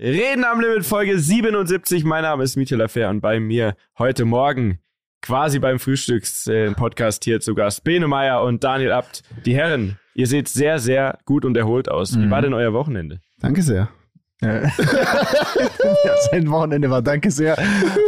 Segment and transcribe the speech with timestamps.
[0.00, 2.04] Reden am Limit Folge 77.
[2.04, 4.78] Mein Name ist Michael Affair und bei mir heute Morgen
[5.22, 9.22] quasi beim Frühstückspodcast hier zu Gast Bene Meyer und Daniel Abt.
[9.44, 12.14] Die Herren, ihr seht sehr, sehr gut und erholt aus.
[12.16, 12.30] Wie Mhm.
[12.30, 13.18] war denn euer Wochenende?
[13.40, 13.88] Danke sehr.
[14.40, 14.70] ja,
[16.30, 17.56] sein Wochenende war danke sehr.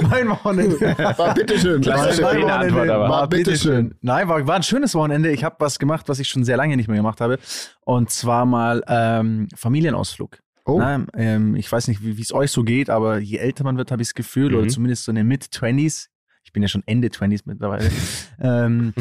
[0.02, 1.80] Mein Wochenende War bitteschön.
[1.80, 3.08] Klassische mein Wochenende aber.
[3.08, 3.86] war Bitteschön.
[3.86, 3.98] bitteschön.
[4.00, 5.32] Nein, war, war ein schönes Wochenende.
[5.32, 7.40] Ich habe was gemacht, was ich schon sehr lange nicht mehr gemacht habe.
[7.80, 10.38] Und zwar mal ähm, Familienausflug.
[10.70, 10.78] Oh.
[10.78, 13.90] Na, ähm, ich weiß nicht, wie es euch so geht, aber je älter man wird,
[13.90, 14.56] habe ich das Gefühl, Mhm.
[14.56, 16.06] oder zumindest so in den Mid-20s,
[16.50, 17.88] ich bin ja schon Ende 20s mittlerweile,
[18.40, 18.92] ähm,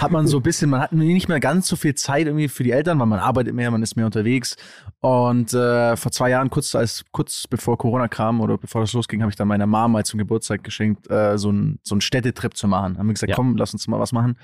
[0.00, 2.62] hat man so ein bisschen, man hat nicht mehr ganz so viel Zeit irgendwie für
[2.64, 4.56] die Eltern, weil man arbeitet mehr, man ist mehr unterwegs.
[5.00, 9.20] Und äh, vor zwei Jahren, kurz als kurz bevor Corona kam oder bevor das losging,
[9.20, 12.56] habe ich dann meiner Mama mal zum Geburtstag geschenkt, äh, so einen so einen Städtetrip
[12.56, 12.96] zu machen.
[12.96, 13.36] Haben wir gesagt, Ja.
[13.36, 14.38] komm, lass uns mal was machen.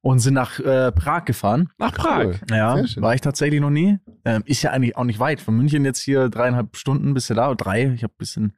[0.00, 1.68] Und sind nach äh, Prag gefahren.
[1.76, 2.24] Nach Prag.
[2.24, 2.40] Cool.
[2.50, 3.98] Ja, war ich tatsächlich noch nie.
[4.24, 5.42] Ähm, ist ja eigentlich auch nicht weit.
[5.42, 7.92] Von München jetzt hier dreieinhalb Stunden bis da, oder drei.
[7.94, 8.56] Ich habe ein bisschen,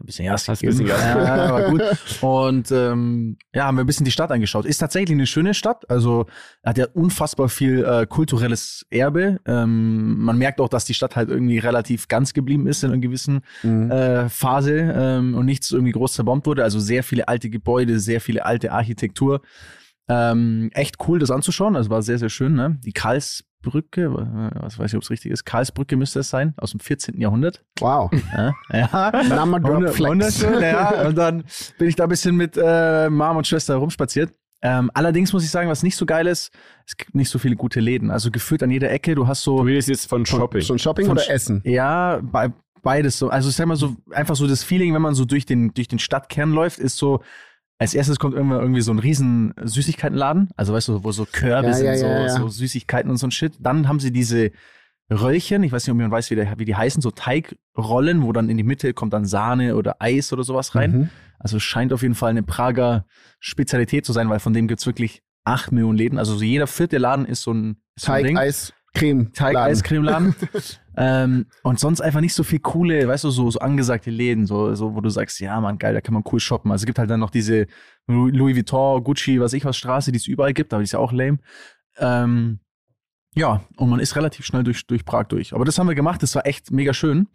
[0.00, 0.78] ein bisschen Gas Hast gegeben.
[0.78, 1.82] bisschen Gas ja, war gut.
[2.22, 4.64] Und ähm, ja, haben wir ein bisschen die Stadt angeschaut.
[4.64, 5.90] Ist tatsächlich eine schöne Stadt.
[5.90, 6.26] Also
[6.64, 9.40] hat ja unfassbar viel äh, kulturelles Erbe.
[9.44, 13.00] Ähm, man merkt auch, dass die Stadt halt irgendwie relativ ganz geblieben ist in einer
[13.00, 13.90] gewissen Mhm.
[13.90, 16.62] äh, Phase ähm, und nichts irgendwie groß zerbombt wurde.
[16.62, 19.40] Also sehr viele alte Gebäude, sehr viele alte Architektur.
[20.08, 21.76] Ähm, echt cool, das anzuschauen.
[21.76, 22.54] Also war sehr, sehr schön.
[22.54, 22.78] Ne?
[22.84, 23.70] Die Karlsbrücke, äh,
[24.62, 25.44] was weiß ich, ob es richtig ist.
[25.44, 27.20] Karlsbrücke müsste es sein, aus dem 14.
[27.20, 27.64] Jahrhundert.
[27.80, 28.10] Wow.
[28.32, 29.12] Ja, ja.
[29.62, 31.06] Wunderschön, ja.
[31.06, 31.44] Und dann
[31.78, 34.32] bin ich da ein bisschen mit äh, Mom und Schwester rumspaziert.
[34.60, 36.50] Ähm, allerdings muss ich sagen, was nicht so geil ist,
[36.84, 38.10] es gibt nicht so viele gute Läden.
[38.10, 39.58] Also gefühlt an jeder Ecke, du hast so.
[39.58, 40.62] Du redest jetzt von Shopping.
[40.62, 41.62] Schon Shopping Von oder Sch- Essen?
[41.64, 43.28] Ja, bei, beides so.
[43.28, 45.86] Also ich sag mal so, einfach so das Feeling, wenn man so durch den, durch
[45.86, 47.22] den Stadtkern läuft, ist so,
[47.78, 50.50] als erstes kommt irgendwann irgendwie so ein riesen Süßigkeitenladen.
[50.56, 53.26] Also weißt du, wo so Körbe Ja, sind, ja, so, ja, so Süßigkeiten und so
[53.26, 53.54] ein Shit.
[53.60, 54.50] Dann haben sie diese
[55.10, 58.32] Röllchen, ich weiß nicht, ob jemand weiß, wie, der, wie die heißen, so Teigrollen, wo
[58.32, 60.92] dann in die Mitte kommt dann Sahne oder Eis oder sowas rein.
[60.92, 61.10] Mhm.
[61.38, 63.06] Also es scheint auf jeden Fall eine Prager
[63.38, 66.18] Spezialität zu sein, weil von dem gibt's wirklich acht Millionen Läden.
[66.18, 68.36] Also so jeder vierte Laden ist so ein, ist so ein Teig, Ding.
[68.36, 69.32] Eis, Creme.
[69.32, 69.72] Teig, Laden.
[69.72, 70.34] Eiscremeladen.
[70.98, 74.74] ähm, und sonst einfach nicht so viel coole, weißt du, so, so angesagte Läden, so,
[74.74, 76.70] so, wo du sagst, ja, man, geil, da kann man cool shoppen.
[76.72, 77.66] Also es gibt halt dann noch diese
[78.06, 80.98] Louis Vuitton, Gucci, was ich was Straße, die es überall gibt, aber die ist ja
[80.98, 81.38] auch lame.
[81.98, 82.58] Ähm,
[83.34, 85.52] ja, und man ist relativ schnell durch, durch Prag durch.
[85.54, 87.28] Aber das haben wir gemacht, das war echt mega schön.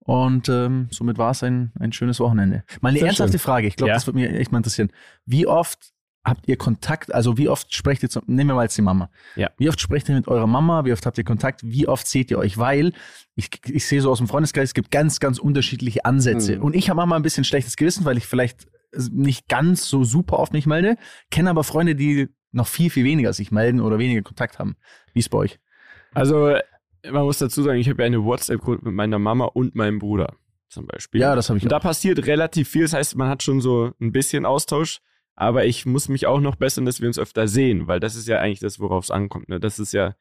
[0.00, 2.64] Und ähm, somit war es ein, ein schönes Wochenende.
[2.80, 3.40] Mal eine Sehr ernsthafte schön.
[3.40, 3.94] Frage, ich glaube, Ja.
[3.94, 4.90] das würde mich echt mal interessieren.
[5.24, 5.92] Wie oft
[6.26, 9.10] habt ihr Kontakt, also wie oft sprecht ihr, zum, nehmen wir mal jetzt die Mama.
[9.36, 9.50] Ja.
[9.58, 10.84] Wie oft sprecht ihr mit eurer Mama?
[10.84, 11.60] Wie oft habt ihr Kontakt?
[11.64, 12.58] Wie oft seht ihr euch?
[12.58, 12.92] Weil
[13.36, 16.56] ich, ich sehe so aus dem Freundeskreis, es gibt ganz, ganz unterschiedliche Ansätze.
[16.56, 16.62] Mhm.
[16.64, 18.66] Und ich habe manchmal ein bisschen schlechtes Gewissen, weil ich vielleicht
[19.10, 20.96] nicht ganz so super oft mich melde,
[21.30, 24.76] kenne aber Freunde, die noch viel, viel weniger sich melden oder weniger Kontakt haben.
[25.12, 25.58] Wie ist bei euch?
[26.14, 26.56] Also,
[27.08, 30.34] man muss dazu sagen, ich habe ja eine WhatsApp-Gruppe mit meiner Mama und meinem Bruder
[30.68, 31.20] zum Beispiel.
[31.20, 31.80] Ja, das habe ich Und auch.
[31.80, 32.82] da passiert relativ viel.
[32.82, 35.00] Das heißt, man hat schon so ein bisschen Austausch.
[35.36, 38.26] Aber ich muss mich auch noch bessern, dass wir uns öfter sehen, weil das ist
[38.26, 39.50] ja eigentlich das, worauf es ankommt.
[39.50, 39.60] Ne?
[39.60, 40.14] Das ist ja,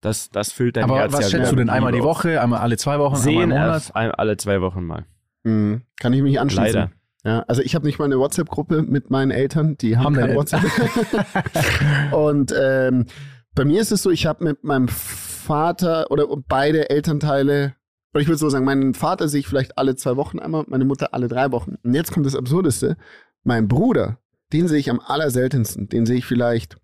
[0.00, 1.68] das, das füllt dein Aber Herz was ja schätzt du denn?
[1.68, 2.02] Einmal die.
[2.02, 4.18] Woche, einmal alle zwei Wochen, Sehen einmal im Monat?
[4.18, 5.04] alle zwei Wochen mal.
[5.42, 5.82] Mhm.
[6.00, 6.64] Kann ich mich anschließen?
[6.64, 6.92] Leider.
[7.24, 10.36] Ja, also ich habe nicht mal eine WhatsApp-Gruppe mit meinen Eltern, die haben, Haben kein
[10.36, 10.62] WhatsApp.
[12.12, 13.06] und ähm,
[13.54, 17.74] bei mir ist es so, ich habe mit meinem Vater oder beide Elternteile,
[18.12, 20.84] oder ich würde so sagen, meinen Vater sehe ich vielleicht alle zwei Wochen einmal, meine
[20.84, 21.76] Mutter alle drei Wochen.
[21.82, 22.96] Und jetzt kommt das Absurdeste.
[23.44, 24.18] Mein Bruder,
[24.52, 25.88] den sehe ich am allerseltensten.
[25.88, 26.76] Den sehe ich vielleicht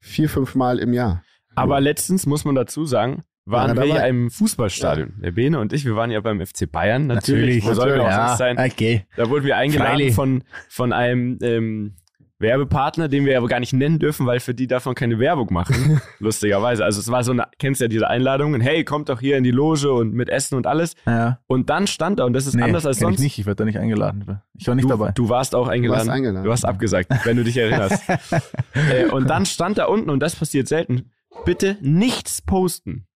[0.00, 1.22] vier, fünf Mal im Jahr.
[1.54, 5.14] Aber letztens muss man dazu sagen, waren War wir ja im Fußballstadion.
[5.22, 7.06] Der Bene und ich, wir waren ja beim FC Bayern.
[7.06, 8.58] Natürlich, wo soll wir auch ja, sonst sein?
[8.58, 9.06] Okay.
[9.16, 10.14] Da wurden wir eingeladen Freilich.
[10.14, 11.96] von, von einem ähm,
[12.40, 15.52] Werbepartner, den wir aber gar nicht nennen dürfen, weil für die darf man keine Werbung
[15.52, 16.00] machen.
[16.18, 16.84] Lustigerweise.
[16.84, 19.50] Also es war so eine, kennst ja diese Einladungen, hey, kommt doch hier in die
[19.50, 20.94] Loge und mit Essen und alles.
[21.06, 21.38] Ja.
[21.46, 23.18] Und dann stand da, und das ist Nee, anders als sonst.
[23.18, 24.40] Ich nicht, ich werde da nicht eingeladen.
[24.54, 25.12] Ich war nicht du, dabei.
[25.12, 26.08] du warst auch eingeladen.
[26.08, 26.44] warst eingeladen.
[26.44, 28.02] Du hast abgesagt, wenn du dich erinnerst.
[28.74, 31.10] äh, und dann stand da unten, und das passiert selten,
[31.44, 33.06] bitte nichts posten.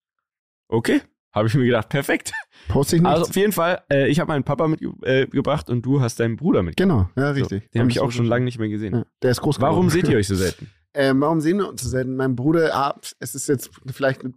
[0.68, 1.00] Okay,
[1.34, 2.32] habe ich mir gedacht, perfekt.
[2.68, 3.10] Poste ich nicht.
[3.10, 6.36] Also auf jeden Fall, äh, ich habe meinen Papa mitgebracht äh, und du hast deinen
[6.36, 7.08] Bruder mitgebracht.
[7.14, 7.70] genau, ja, So, richtig.
[7.72, 8.94] den habe ich auch schon lange nicht mehr gesehen.
[8.94, 9.90] Ja, der ist groß Warum geworden.
[9.90, 10.70] seht ihr euch so selten?
[10.94, 12.14] Ähm, warum sehen wir uns so selten?
[12.16, 14.32] Mein Bruder, ah, es ist jetzt vielleicht eine,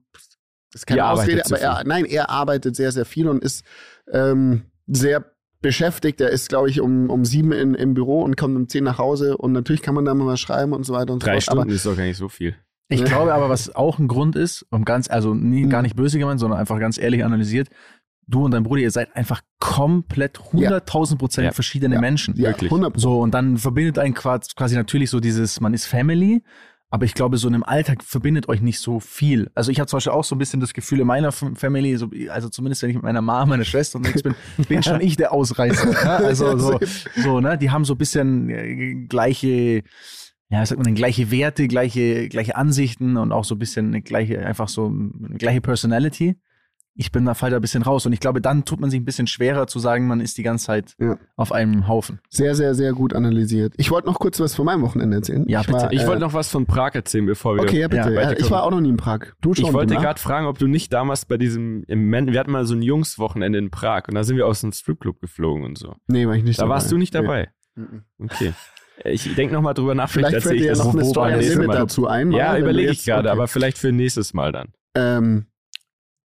[0.72, 3.64] das ist keine arbeitet Ausrede, aber er, nein, er arbeitet sehr, sehr viel und ist
[4.12, 5.24] ähm, sehr
[5.62, 6.20] beschäftigt.
[6.20, 8.98] Er ist, glaube ich, um, um sieben in, im Büro und kommt um zehn nach
[8.98, 11.46] Hause und natürlich kann man da mal was schreiben und so weiter und Drei so
[11.52, 11.58] fort.
[11.60, 12.56] Stunden ist doch gar nicht so viel.
[12.90, 15.70] Ich glaube aber, was auch ein Grund ist, um ganz, also nie, Mhm.
[15.70, 17.68] gar nicht böse gemeint, sondern einfach ganz ehrlich analysiert,
[18.28, 21.52] du und dein Bruder, ihr seid einfach komplett 100.000 Prozent Ja.
[21.52, 22.02] verschiedene Ja.
[22.02, 22.36] Menschen.
[22.38, 22.72] Ja, wirklich.
[22.72, 26.44] 100 So, und dann verbindet einen quasi quasi natürlich so dieses, man ist Family,
[26.90, 29.52] Aber ich glaube, so in einem Alltag verbindet euch nicht so viel.
[29.56, 32.10] Also ich habe zum Beispiel auch so ein bisschen das Gefühl in meiner Family, so,
[32.30, 34.36] also zumindest wenn ich mit meiner Mama, meiner Schwester unterwegs bin,
[34.70, 35.86] bin schon ich der Ausreißer.
[35.86, 36.10] Ne?
[36.26, 36.80] Also so,
[37.18, 37.58] so, ne?
[37.58, 39.84] Die haben so ein bisschen äh, gleiche,
[40.50, 43.88] ja, was sagt man denn, gleiche Werte, gleiche, gleiche Ansichten und auch so ein bisschen
[43.88, 46.38] eine gleiche, einfach so eine gleiche Personality.
[47.00, 49.00] Ich bin da fall da ein bisschen raus und ich glaube, dann tut man sich
[49.00, 51.20] ein bisschen schwerer zu sagen, man ist die ganze Zeit Ja.
[51.36, 52.20] auf einem Haufen.
[52.28, 53.76] Sehr, sehr, sehr gut analysiert.
[53.78, 55.46] Ich wollte noch kurz was von meinem Wochenende erzählen.
[55.48, 55.78] Ja, ich bitte.
[55.80, 57.62] War, Ich äh, wollte noch was von Prag erzählen, bevor wir.
[57.62, 58.12] Okay, ja, bitte.
[58.16, 59.20] Ja, ich war auch noch nie in Prag.
[59.42, 59.66] Du schon?
[59.66, 60.00] Ich wollte ne?
[60.00, 63.60] gerade fragen, ob du nicht damals bei diesem, im wir hatten mal so ein Jungswochenende
[63.60, 65.94] in Prag und da sind wir aus einem Stripclub geflogen und so.
[66.08, 66.74] Nee, war ich nicht Da dabei.
[66.76, 67.22] warst du nicht Nee.
[67.22, 67.50] dabei.
[67.76, 68.06] Mhm.
[68.18, 68.54] Okay.
[69.04, 71.40] Ich denke nochmal drüber nach, Vielleicht fällt erzähle dir ja ich das noch eine Story
[71.40, 71.78] Limit Mal.
[71.78, 72.32] dazu ein.
[72.32, 73.38] Ja, überlege ich gerade, okay.
[73.38, 74.70] aber vielleicht für nächstes Mal dann.
[74.96, 75.46] Ähm,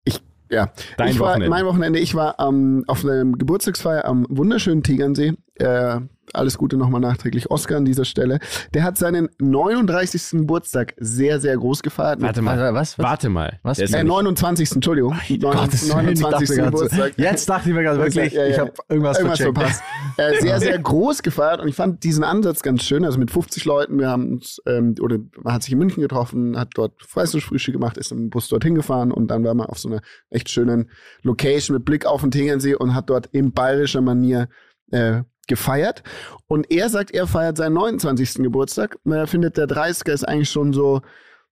[0.03, 0.21] ich,
[0.51, 0.71] ja.
[0.97, 1.49] Dein ich war, Wochenende.
[1.49, 5.33] Mein Wochenende, ich war ähm, auf einem Geburtstagsfeier am wunderschönen Tegernsee.
[5.59, 5.99] Äh,
[6.33, 7.49] alles Gute nochmal nachträglich.
[7.49, 8.39] Oscar an dieser Stelle.
[8.73, 10.39] Der hat seinen 39.
[10.41, 12.21] Geburtstag sehr, sehr groß gefeiert.
[12.21, 12.59] Warte mal.
[12.73, 12.97] Was?
[12.97, 13.03] was?
[13.03, 13.59] Warte mal.
[13.63, 13.79] Was?
[13.79, 14.73] Äh, ja nicht- 29.
[14.73, 15.11] Entschuldigung.
[15.13, 16.17] Dachte 29.
[16.17, 17.13] mir grad so- Geburtstag.
[17.17, 18.47] Jetzt dachte ich mir gerade wirklich, Ja, ja.
[18.49, 19.81] ich habe irgendwas, Irgendwas verpasst.
[20.17, 23.05] Äh, sehr, sehr groß gefeiert und ich fand diesen Ansatz ganz schön.
[23.05, 26.57] Also mit 50 Leuten, wir haben uns, ähm, oder man hat sich in München getroffen,
[26.59, 29.87] hat dort Freistoßfrühstück gemacht, ist im Bus dorthin gefahren und dann war man auf so
[29.89, 30.89] einer echt schönen
[31.23, 34.49] Location mit Blick auf den Tegernsee und hat dort in bayerischer Manier
[34.91, 36.03] äh, gefeiert.
[36.47, 38.35] Und er sagt, er feiert seinen 29.
[38.35, 38.97] Geburtstag.
[39.05, 41.01] Er findet, der 30er ist eigentlich schon so,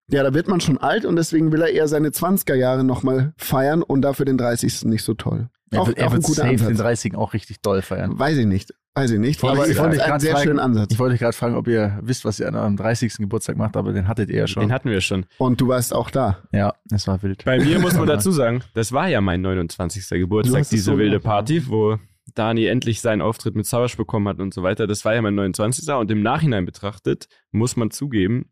[0.09, 3.33] ja, da wird man schon alt und deswegen will er eher seine 20er Jahre nochmal
[3.37, 4.85] feiern und dafür den 30.
[4.85, 5.49] nicht so toll.
[5.71, 6.67] Er wird, er wird ein guter safe Ansatz.
[6.67, 8.17] den 30 auch richtig doll feiern.
[8.17, 8.73] Weiß ich nicht.
[8.93, 9.43] Weiß ich nicht.
[9.43, 10.93] Aber ich wollte einen sehr fragen- schönen Ansatz.
[10.93, 13.17] Ich wollte euch gerade fragen, ob ihr wisst, was ihr an eurem 30.
[13.17, 14.61] Geburtstag macht, aber den hattet ihr ja schon.
[14.61, 15.25] Den hatten wir schon.
[15.37, 16.37] Und du warst auch da.
[16.53, 17.43] ja, es war wild.
[17.43, 20.07] Bei mir muss man dazu sagen, das war ja mein 29.
[20.07, 21.29] Du Geburtstag, diese so wilde gemacht, ja.
[21.29, 21.97] Party, wo
[22.35, 24.87] Dani endlich seinen Auftritt mit Sauersch bekommen hat und so weiter.
[24.87, 25.89] Das war ja mein 29.
[25.95, 28.51] Und im Nachhinein betrachtet, muss man zugeben,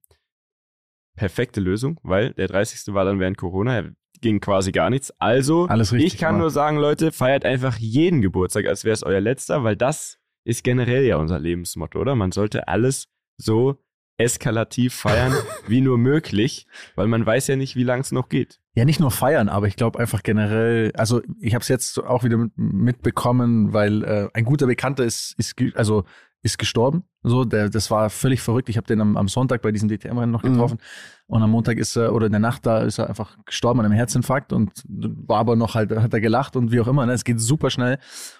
[1.16, 2.94] perfekte Lösung, weil der 30.
[2.94, 3.92] war dann während Corona,
[4.22, 5.12] ging quasi gar nichts.
[5.20, 9.04] Also, Alles richtig ich kann nur sagen, Leute, feiert einfach jeden Geburtstag, als wäre es
[9.04, 12.16] euer letzter, weil das ist generell ja unser Lebensmotto, oder?
[12.16, 13.08] Man sollte alles
[13.38, 13.83] so
[14.18, 15.34] eskalativ feiern
[15.68, 18.60] wie nur möglich, weil man weiß ja nicht, wie lang es noch geht.
[18.76, 22.24] Ja, nicht nur feiern, aber ich glaube einfach generell, also ich habe es jetzt auch
[22.24, 26.06] wieder mit, mitbekommen, weil äh, ein guter Bekannter ist, ist also
[26.44, 27.04] ist gestorben.
[27.24, 28.70] So, der, das war völlig verrückt.
[28.70, 30.52] Ich habe den am, am Sonntag bei diesem DTM-Rennen noch Mhm.
[30.54, 30.78] getroffen
[31.26, 33.86] und am Montag ist er oder in der Nacht da ist er einfach gestorben an
[33.86, 37.06] einem Herzinfarkt und war aber noch halt hat er gelacht und wie auch immer.
[37.06, 37.14] Ne?
[37.14, 37.98] Es geht super schnell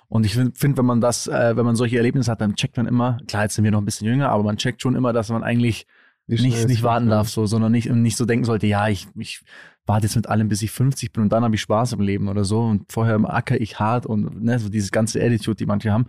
[0.10, 2.76] und ich finde, find, wenn man das, äh, wenn man solche Erlebnisse hat, dann checkt
[2.78, 3.18] man immer.
[3.28, 5.44] Klar, jetzt sind wir noch ein bisschen jünger, aber man checkt schon immer, dass man
[5.44, 5.88] eigentlich
[6.28, 9.44] nicht, nicht warten darf, so, sondern nicht, nicht so denken sollte, ja, ich, ich
[9.86, 12.30] warte jetzt mit allem, bis ich 50 bin und dann habe ich Spaß im Leben
[12.30, 15.92] oder so und vorher acker ich hart und ne, so dieses ganze Attitude, die manche
[15.92, 16.06] haben.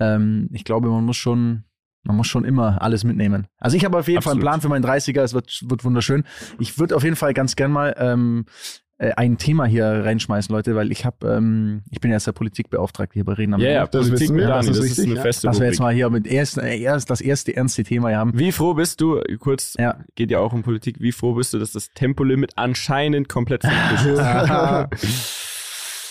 [0.00, 1.64] Ähm, ich glaube, man muss schon,
[2.02, 3.46] man muss schon immer alles mitnehmen.
[3.58, 4.48] Also ich habe auf jeden Fall Absolut.
[4.48, 6.24] einen Plan für meinen 30er, es wird, wird wunderschön.
[6.58, 8.46] Ich würde auf jeden Fall ganz gern mal ähm,
[9.00, 12.32] äh, ein Thema hier reinschmeißen, Leute, weil ich habe, ähm, ich bin ja jetzt der
[12.32, 14.90] Politikbeauftragte hier bei Reden am Ja, ja, das Politik wissen wir, mit das Dani, ist
[14.90, 15.22] das ist eine ja.
[15.22, 18.18] feste Dass wir jetzt mal hier mit erst, äh, erst das erste ernste Thema hier
[18.18, 18.38] haben.
[18.38, 20.00] Wie froh bist du, kurz, Ja.
[20.16, 23.64] geht ja auch um Politik, wie froh bist du, dass das Tempolimit anscheinend komplett
[24.04, 24.20] ist?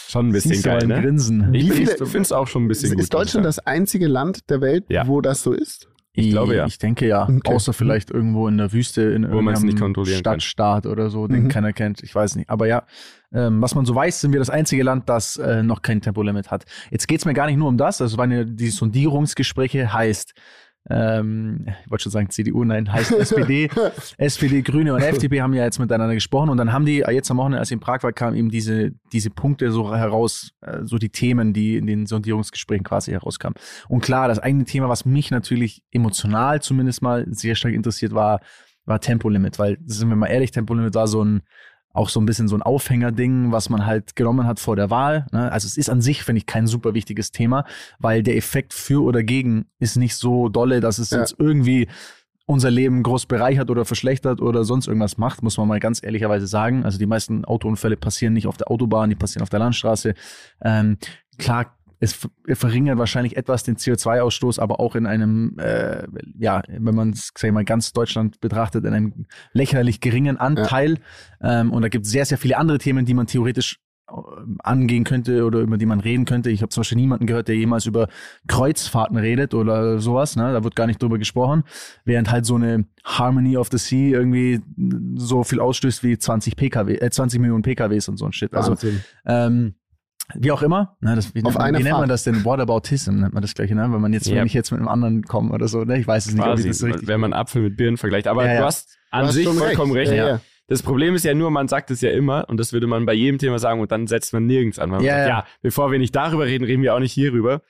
[0.09, 1.01] Schon ein bisschen Siehst geil, ne?
[1.01, 1.53] Grinsen.
[1.53, 2.99] Ich finde es auch schon ein bisschen gut.
[3.01, 5.07] ist Deutschland das einzige Land der Welt, Ja.
[5.07, 5.87] wo das so ist?
[6.13, 6.65] Ich glaube, ja.
[6.65, 7.29] Ich denke ja.
[7.29, 7.53] Okay.
[7.53, 10.05] Außer vielleicht irgendwo in der Wüste, in Wo es irgendeinem.
[10.05, 11.47] Stadtstaat oder so, den Mhm.
[11.49, 12.01] keiner kennt.
[12.01, 12.49] Ich weiß nicht.
[12.49, 12.83] Aber ja,
[13.31, 16.49] ähm, was man so weiß, sind wir das einzige Land, das äh, noch kein Tempolimit
[16.49, 16.65] hat.
[16.89, 18.01] Jetzt geht's mir gar nicht nur um das.
[18.01, 20.33] Also ja die Sondierungsgespräche heißt,
[20.89, 23.69] ähm, ich wollte schon sagen CDU, nein, heißt SPD,
[24.17, 27.29] SPD, Grüne und FDP haben ja jetzt miteinander gesprochen und dann haben die, äh, jetzt
[27.29, 30.79] am Wochenende, als ich in Prag war, kamen eben diese, diese Punkte so heraus, äh,
[30.83, 33.55] so die Themen, die in den Sondierungsgesprächen quasi herauskamen.
[33.87, 38.39] Und klar, das eine Thema, was mich natürlich emotional zumindest mal sehr stark interessiert war,
[38.85, 41.41] war Tempolimit, weil, sind wir mal ehrlich, Tempolimit war so ein,
[41.93, 45.25] auch so ein bisschen so ein Aufhängerding, was man halt genommen hat vor der Wahl.
[45.31, 45.51] Ne?
[45.51, 47.65] Also es ist an sich, finde ich, kein super wichtiges Thema,
[47.99, 51.19] weil der Effekt für oder gegen ist nicht so dolle, dass es Ja.
[51.19, 51.87] jetzt irgendwie
[52.45, 56.47] unser Leben groß bereichert oder verschlechtert oder sonst irgendwas macht, muss man mal ganz ehrlicherweise
[56.47, 56.83] sagen.
[56.83, 60.13] Also die meisten Autounfälle passieren nicht auf der Autobahn, die passieren auf der Landstraße.
[60.63, 60.97] Ähm,
[61.37, 66.03] klar, es ver- verringert wahrscheinlich etwas den CO2-Ausstoß, aber auch in einem, äh,
[66.37, 70.97] ja, wenn man es, mal, ganz Deutschland betrachtet, in einem lächerlich geringen Anteil.
[71.41, 73.79] Ähm, und da gibt es sehr, sehr viele andere Themen, die man theoretisch
[74.09, 74.13] äh,
[74.63, 76.49] angehen könnte oder über die man reden könnte.
[76.49, 78.07] Ich habe zum Beispiel niemanden gehört, der jemals über
[78.47, 80.35] Kreuzfahrten redet oder sowas.
[80.35, 80.53] Ne?
[80.53, 81.63] Da wird gar nicht drüber gesprochen.
[82.05, 84.61] Während halt so eine Harmony of the Sea irgendwie
[85.15, 88.53] so viel ausstößt wie 20 PKW, äh, 20 Millionen PKWs und so ein Shit.
[88.53, 88.71] Also
[89.25, 89.75] ähm,
[90.35, 92.45] Wie auch immer, ne, das, wie, Auf nennt, man, einer wie nennt man das denn?
[92.45, 93.91] Whataboutism nennt man das gleiche, ne?
[93.91, 94.35] Wenn man jetzt, Ja.
[94.35, 95.97] wenn ich jetzt mit einem anderen komme oder so, ne?
[95.99, 97.07] Ich weiß es nicht, ob ich das richtig.
[97.07, 98.27] wenn man Apfel mit Birnen vergleicht.
[98.27, 98.59] Aber Ja, ja.
[98.59, 100.11] du hast an Du hast sich schon vollkommen recht.
[100.11, 100.41] Ja, ja.
[100.67, 103.13] Das Problem ist ja nur, man sagt es ja immer und das würde man bei
[103.13, 104.91] jedem Thema sagen und dann setzt man nirgends an.
[104.91, 105.37] Man Ja, sagt, ja.
[105.39, 107.63] ja, bevor wir nicht darüber reden, reden wir auch nicht hierüber.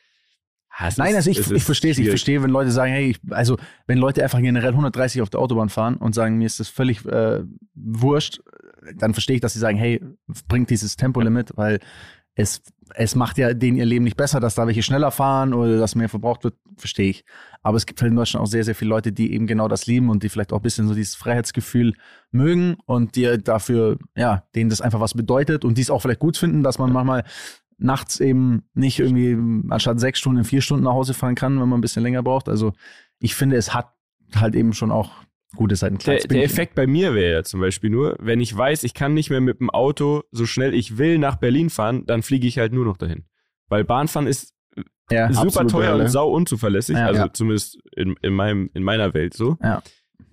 [0.69, 1.97] Ah, es Nein, ist- also ich, ich verstehe es.
[1.97, 5.39] Ich verstehe, wenn Leute sagen, hey, ich, also wenn Leute einfach generell 130 auf der
[5.39, 7.41] Autobahn fahren und sagen, mir ist das völlig äh,
[7.73, 8.41] wurscht,
[8.95, 10.01] dann verstehe ich, dass sie sagen, hey,
[10.47, 11.79] bringt dieses Tempolimit, weil
[12.39, 12.61] es,
[12.95, 15.95] es macht ja denen ihr Leben nicht besser, dass da welche schneller fahren oder dass
[15.95, 17.25] mehr verbraucht wird, verstehe ich.
[17.61, 19.85] Aber es gibt halt in Deutschland auch sehr, sehr viele Leute, die eben genau das
[19.85, 21.93] lieben und die vielleicht auch ein bisschen so dieses Freiheitsgefühl
[22.31, 26.21] mögen und die dafür, ja, denen das einfach was bedeutet und die es auch vielleicht
[26.21, 27.25] gut finden, dass man manchmal
[27.77, 29.37] nachts eben nicht irgendwie
[29.69, 32.23] anstatt sechs Stunden in vier Stunden nach Hause fahren kann, wenn man ein bisschen länger
[32.23, 32.47] braucht.
[32.47, 32.73] Also
[33.19, 33.93] ich finde, es hat
[34.35, 35.11] halt eben schon auch
[35.57, 35.97] Seiten.
[35.97, 38.39] Klar, Der, jetzt bin der ich- Effekt bei mir wäre ja zum Beispiel nur, wenn
[38.39, 41.69] ich weiß, ich kann nicht mehr mit dem Auto so schnell ich will nach Berlin
[41.69, 43.25] fahren, dann fliege ich halt nur noch dahin.
[43.67, 44.53] Weil Bahnfahren ist
[45.11, 46.09] ja, super teuer und ne?
[46.09, 47.07] sau unzuverlässig, Ja.
[47.07, 47.33] also Ja.
[47.33, 49.57] zumindest in, in, meinem, in meiner Welt so.
[49.61, 49.81] Ja.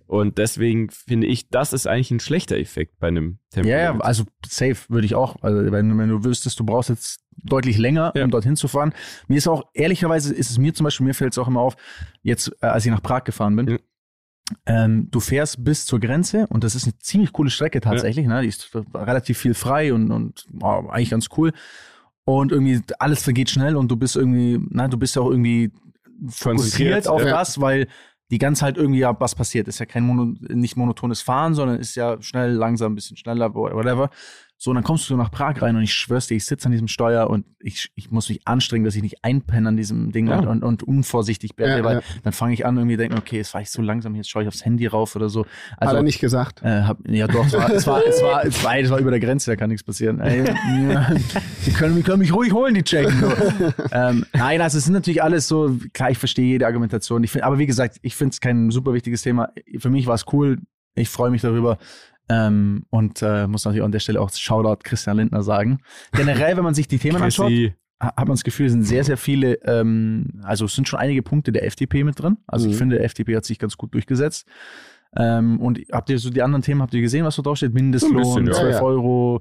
[0.07, 3.69] Und deswegen finde ich, das ist eigentlich ein schlechter Effekt bei einem Tempo.
[3.69, 5.43] Ja, ja, also safe würde ich auch.
[5.43, 8.23] Also wenn, wenn du wüsstest, du brauchst jetzt deutlich länger, Ja.
[8.25, 8.93] um dorthin zu fahren.
[9.27, 11.77] Mir ist auch, ehrlicherweise ist es mir zum Beispiel, mir fällt es auch immer auf,
[12.23, 13.79] jetzt, äh, als ich nach Prag gefahren bin.
[14.65, 18.27] Ähm, du fährst bis zur Grenze und das ist eine ziemlich coole Strecke tatsächlich.
[18.27, 18.43] Ne?
[18.43, 21.53] Die ist relativ viel frei und, und oh, eigentlich ganz cool.
[22.25, 25.73] Und irgendwie alles vergeht schnell und du bist irgendwie, na, du bist ja auch irgendwie
[26.29, 27.31] fokussiert auf ja.
[27.31, 27.89] das, weil
[28.31, 29.69] die ganze Zeit irgendwie ja was passiert.
[29.69, 33.55] Ist ja kein Mono, nicht monotones Fahren, sondern ist ja schnell, langsam, ein bisschen schneller,
[33.55, 34.11] whatever.
[34.59, 36.73] So, und dann kommst du nach Prag rein und ich schwör's dir, ich sitze an
[36.73, 40.29] diesem Steuer und ich, ich muss mich anstrengen, dass ich nicht einpenne an diesem Ding
[40.29, 40.39] Ja.
[40.39, 42.03] und, und, und unvorsichtig werde, Ja, weil ja.
[42.23, 44.49] dann fange ich an, irgendwie denken, okay, jetzt war ich so langsam, jetzt schaue ich
[44.49, 45.45] aufs Handy rauf oder so.
[45.73, 46.63] Hat Also, er nicht gesagt.
[46.63, 49.11] äh, hab, ja, doch, es war, es war, es war, es war, es war über
[49.11, 50.21] der Grenze, da kann nichts passieren.
[50.21, 50.43] Ey,
[50.91, 51.11] ja,
[51.67, 53.13] die, können, die können mich ruhig holen, die Tschechen.
[53.21, 53.33] So.
[53.93, 57.23] ähm, nein, also es sind natürlich alles so, klar, ich verstehe jede Argumentation.
[57.25, 59.51] Ich find, aber wie gesagt, ich finde es kein super wichtiges Thema.
[59.79, 60.59] Für mich war es cool,
[60.95, 61.77] ich freue mich darüber.
[62.29, 65.79] Ähm, und äh, muss natürlich an der Stelle auch Shoutout Christian Lindner sagen.
[66.13, 67.53] Generell, wenn man sich die Themen anschaut,
[68.01, 71.23] hat man das Gefühl, es sind sehr, sehr viele, ähm, also es sind schon einige
[71.23, 72.37] Punkte der FDP mit drin.
[72.47, 72.79] Also ich Mhm.
[72.79, 74.47] finde, der FDP hat sich ganz gut durchgesetzt.
[75.19, 77.73] Ähm, und habt ihr so die anderen Themen, habt ihr gesehen, was so draufsteht?
[77.73, 78.53] Mindestlohn, bisschen, ja.
[78.53, 78.83] 12 Ja, ja.
[78.83, 79.41] Euro.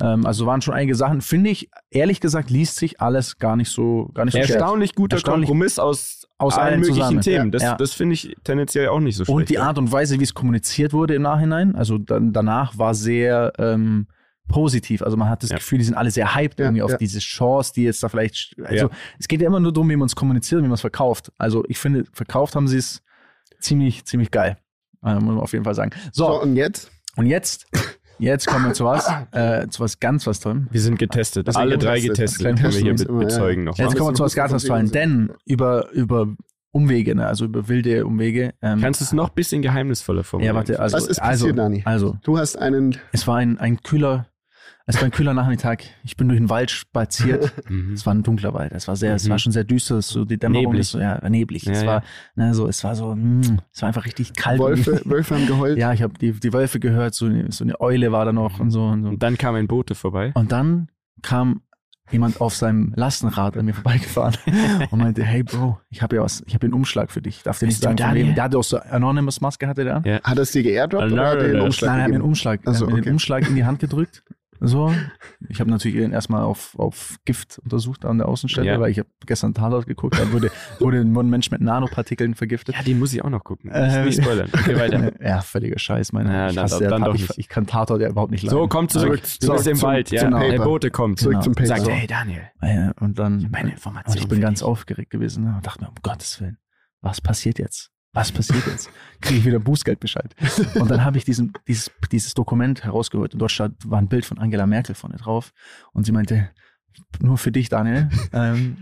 [0.00, 1.20] Ähm, also waren schon einige Sachen.
[1.20, 4.52] Finde ich, ehrlich gesagt, liest sich alles gar nicht so, gar nicht so schlecht.
[4.54, 7.20] erstaunlich guter Erstaunlich- Kompromiss aus, Aus allen allen möglichen zusammen.
[7.22, 7.44] Themen.
[7.46, 7.50] Ja.
[7.50, 7.74] Das, Ja.
[7.76, 9.36] das finde ich tendenziell auch nicht so schlecht.
[9.36, 12.94] Und die Art und Weise, wie es kommuniziert wurde im Nachhinein, also dann, danach war
[12.94, 14.06] sehr ähm,
[14.48, 15.02] positiv.
[15.02, 15.56] Also man hat das Ja.
[15.56, 16.98] Gefühl, die sind alle sehr hyped Ja, irgendwie auf ja.
[16.98, 18.54] diese Chance, die jetzt da vielleicht.
[18.62, 18.90] Also Ja.
[19.18, 21.32] es geht ja immer nur darum, wie man es kommuniziert, wie man es verkauft.
[21.36, 23.02] Also ich finde, verkauft haben sie es
[23.58, 24.56] ziemlich, ziemlich geil.
[25.04, 25.90] Äh, muss man auf jeden Fall sagen.
[26.12, 26.90] So, So, und jetzt?
[27.16, 27.66] und jetzt,
[28.18, 30.68] jetzt kommen wir zu was, äh, zu was ganz was Tollem.
[30.70, 31.48] Wir sind getestet.
[31.48, 32.16] Das sind Alle drei getestet.
[32.16, 32.40] getestet.
[32.40, 33.26] Kleine Können wir hier be immer, ja.
[33.26, 33.78] bezeugen noch.
[33.78, 36.26] Jetzt wir kommen wir zu was ganz was Tollen, vertreten denn über, über
[36.72, 38.52] Umwege, ne, also über wilde Umwege.
[38.60, 40.54] Ähm, Kannst du es noch ein bisschen geheimnisvoller formulieren?
[40.54, 41.82] ja, warte, also, Was ist also, passiert, Dani?
[41.86, 42.96] also, Du hast einen.
[43.12, 44.26] Es war ein, ein kühler,
[44.88, 45.82] es war ein kühler Nachmittag.
[46.04, 47.52] Ich bin durch den Wald spaziert.
[47.68, 47.94] Mhm.
[47.94, 48.70] Es war ein dunkler Wald.
[48.72, 49.30] Es war sehr, es Mhm.
[49.30, 50.00] war schon sehr düster.
[50.02, 50.80] So die Dämmerung Neblig.
[50.82, 51.64] ist so, ja, neblig.
[51.64, 51.86] Ja, es ja.
[51.88, 52.02] war,
[52.36, 54.60] ne, so, es war so, mm, es war einfach richtig kalt.
[54.60, 55.78] Wölfe, Wölfe haben geheult.
[55.78, 57.14] ja, ich habe die, die Wölfe gehört.
[57.14, 59.08] So eine, so eine Eule war da noch und so und so.
[59.08, 60.30] Und dann kam ein Bote vorbei.
[60.34, 60.88] Und dann
[61.22, 61.62] kam
[62.12, 64.36] jemand auf seinem Lastenrad an mir vorbeigefahren
[64.92, 67.42] und meinte, hey Bro, ich habe ja was, ich habe einen Umschlag für dich.
[67.42, 68.34] Darf dir nicht sagen, von wem.
[68.36, 70.04] Der hatte auch so Anonymous Maske hatte der an.
[70.04, 70.20] Ja.
[70.22, 71.60] Hat er es dir geairdroppt oder hat er den.
[71.60, 72.24] Umschlag Nein, er hat mir einen?
[72.24, 73.04] Umschlag, er Ach so, hat mir okay.
[73.06, 74.22] den Umschlag in die Hand gedrückt.
[74.60, 74.92] So.
[75.48, 78.80] Ich habe natürlich ihn erstmal auf, auf Gift untersucht an der Außenstelle, Ja.
[78.80, 82.74] weil ich habe gestern Tatort geguckt, da wurde, wurde ein Mensch mit Nanopartikeln vergiftet.
[82.74, 83.70] Ja, den muss ich auch noch gucken.
[83.70, 84.48] Äh, nicht spoilern.
[84.52, 85.12] Okay, weiter.
[85.24, 86.32] Ja, völliger Scheiß, meine.
[86.32, 88.58] Ja, ich, dann- hasse dann doch ich, ich kann Tatort ja überhaupt nicht leiden.
[88.58, 89.20] So, komm zurück.
[89.40, 90.22] Du So, bist im Wald, ja.
[90.22, 90.64] zum Der Paper.
[90.64, 91.18] Bote kommt.
[91.18, 91.44] Zurück Genau.
[91.44, 91.66] zum Paper.
[91.66, 94.16] Sagt, hey Daniel, Ja, und dann meine und Information.
[94.16, 94.68] ich bin ganz dich.
[94.68, 96.58] aufgeregt gewesen ne, und dachte mir, um Gottes Willen,
[97.00, 97.90] was passiert jetzt?
[98.16, 98.90] Was passiert jetzt?
[99.20, 100.34] Kriege ich wieder Bußgeldbescheid.
[100.74, 104.24] Und dann habe ich diesen, dieses, dieses Dokument herausgeholt und dort stand, war ein Bild
[104.26, 105.52] von Angela Merkel vorne drauf.
[105.92, 106.50] Und sie meinte,
[107.20, 108.08] nur für dich, Daniel.
[108.32, 108.78] ähm,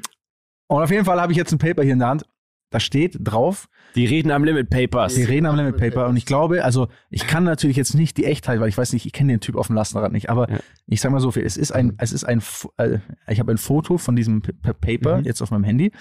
[0.68, 2.24] und auf jeden Fall habe ich jetzt ein Paper hier in der Hand.
[2.70, 5.14] Da steht drauf, Die reden am Limit Papers.
[5.14, 6.08] die reden am Limit Paper.
[6.08, 9.06] Und ich glaube, also ich kann natürlich jetzt nicht die Echtheit, weil ich weiß nicht,
[9.06, 10.58] ich kenne den Typ auf dem Lastenrad nicht, aber Ja.
[10.86, 12.42] ich sag mal so viel, es ist ein, es ist ein,
[12.78, 12.98] äh,
[13.28, 15.24] ich habe ein Foto von diesem Paper Mhm.
[15.24, 15.92] jetzt auf meinem Handy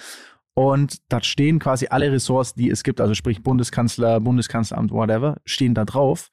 [0.54, 5.74] und da stehen quasi alle Ressorts, die es gibt, also sprich Bundeskanzler, Bundeskanzleramt, whatever, stehen
[5.74, 6.30] da drauf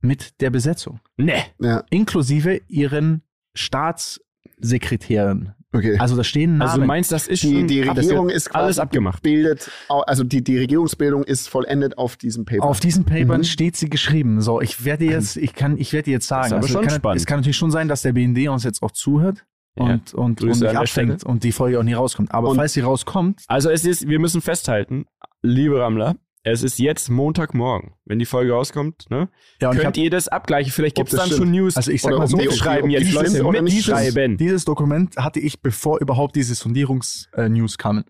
[0.00, 1.42] mit der Besetzung, Nee.
[1.60, 3.22] Ja, inklusive ihren
[3.54, 5.54] Staatssekretären.
[5.72, 5.96] okay.
[5.98, 6.62] Also da stehen Namen.
[6.62, 9.22] Also du meinst, das ist die, schon die Regierung ist quasi alles abgemacht.
[9.22, 12.64] Bildet, also die, die Regierungsbildung ist vollendet auf diesem Paper.
[12.64, 13.44] Auf diesen Papern Mhm.
[13.44, 14.40] steht sie geschrieben.
[14.40, 17.20] So, ich werde jetzt, ich kann, ich werde jetzt sagen, aber also schon kann, spannend.
[17.20, 19.44] es kann natürlich schon sein, dass der BND uns jetzt auch zuhört.
[19.80, 22.32] Und, und, und Grüße mich an der abfängt und die Folge auch nie rauskommt.
[22.32, 25.06] Aber Und- falls sie rauskommt, Also es ist, wir müssen festhalten,
[25.42, 27.92] liebe Rammler, es ist jetzt Montagmorgen.
[28.06, 29.28] Wenn die Folge rauskommt, ne?
[29.60, 30.72] ja, und ich könnt hab, ihr das abgleichen?
[30.72, 31.38] Vielleicht gibt es dann stimmt.
[31.42, 31.76] schon News.
[31.76, 33.30] also ich sag Oder mal so, mitschreiben jetzt, Leute,
[33.62, 34.36] nicht mitschreiben.
[34.38, 38.04] Dieses Dokument hatte ich, bevor überhaupt diese Sondierungs-News kamen.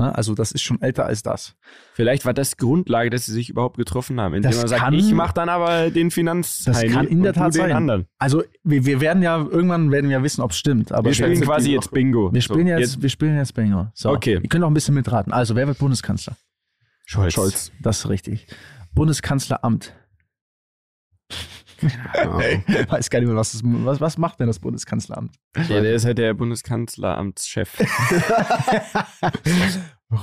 [0.00, 0.14] Ne?
[0.16, 1.54] Also das ist schon älter als das.
[1.92, 4.34] Vielleicht war das Grundlage, dass sie sich überhaupt getroffen haben.
[4.34, 6.64] Indem Das man sagt, kann- ich mache dann aber den Finanz.
[6.64, 7.72] Das kann in der Tat den sein.
[7.72, 8.06] anderen.
[8.18, 10.90] Also wir, wir werden ja, irgendwann werden wir ja wissen, ob es stimmt.
[10.92, 11.90] Aber Wir spielen jetzt quasi jetzt.
[11.90, 12.32] Bingo.
[12.32, 13.88] wir spielen So, jetzt, wir spielen jetzt Bingo.
[13.94, 14.40] So, Okay.
[14.42, 15.32] Ihr könnt auch ein bisschen mitraten.
[15.32, 16.34] Also wer wird Bundeskanzler?
[17.04, 17.34] Scholz.
[17.34, 17.72] Scholz.
[17.82, 18.46] Das ist richtig.
[18.94, 19.92] Bundeskanzleramt.
[21.82, 22.90] Ja.
[22.90, 25.34] Weiß gar nicht mehr, was, das, was, was macht denn das Bundeskanzleramt?
[25.68, 27.78] Ja, der ist halt der Bundeskanzleramtschef.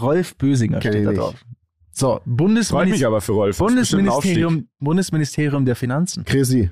[0.01, 1.21] Rolf Bösinger Kenn steht ich da nicht.
[1.21, 1.45] drauf.
[1.91, 3.57] So, Freut mich Bundesministerium, aber für Rolf.
[3.57, 6.25] Bundesministerium, Bundesministerium der Finanzen.
[6.25, 6.69] Chrissy.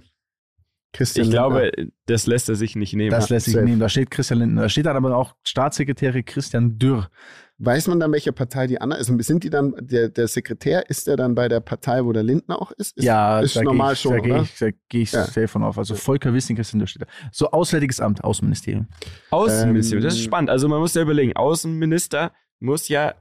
[0.94, 1.72] Christian Ich glaube,
[2.06, 3.12] das lässt er sich nicht nehmen.
[3.12, 3.80] Das lässt sich nehmen.
[3.80, 4.62] Da steht Christian Lindner.
[4.62, 7.10] Da steht dann aber auch Staatssekretär Christian Dürr.
[7.58, 9.28] Weiß man dann, welche Partei die anderen ist?
[9.28, 12.62] Sind die dann, der, der Sekretär, ist der dann bei der Partei, wo der Lindner
[12.62, 12.98] auch ist?
[12.98, 14.42] ist ja, ist da normal gehe ich, schon, da gehe oder?
[14.44, 15.24] ich, da gehe ich Ja.
[15.24, 15.78] safe von auf.
[15.78, 17.08] Also Volker Wissing, Christian Dürr steht da.
[17.32, 18.88] So, Auswärtiges Amt, Außenministerium.
[19.32, 20.50] Außenministerium, das ist Ähm, spannend.
[20.50, 23.16] Also man muss ja überlegen, Außenminister muss ja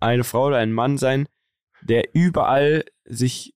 [0.00, 1.26] eine Frau oder ein Mann sein,
[1.82, 3.54] der überall sich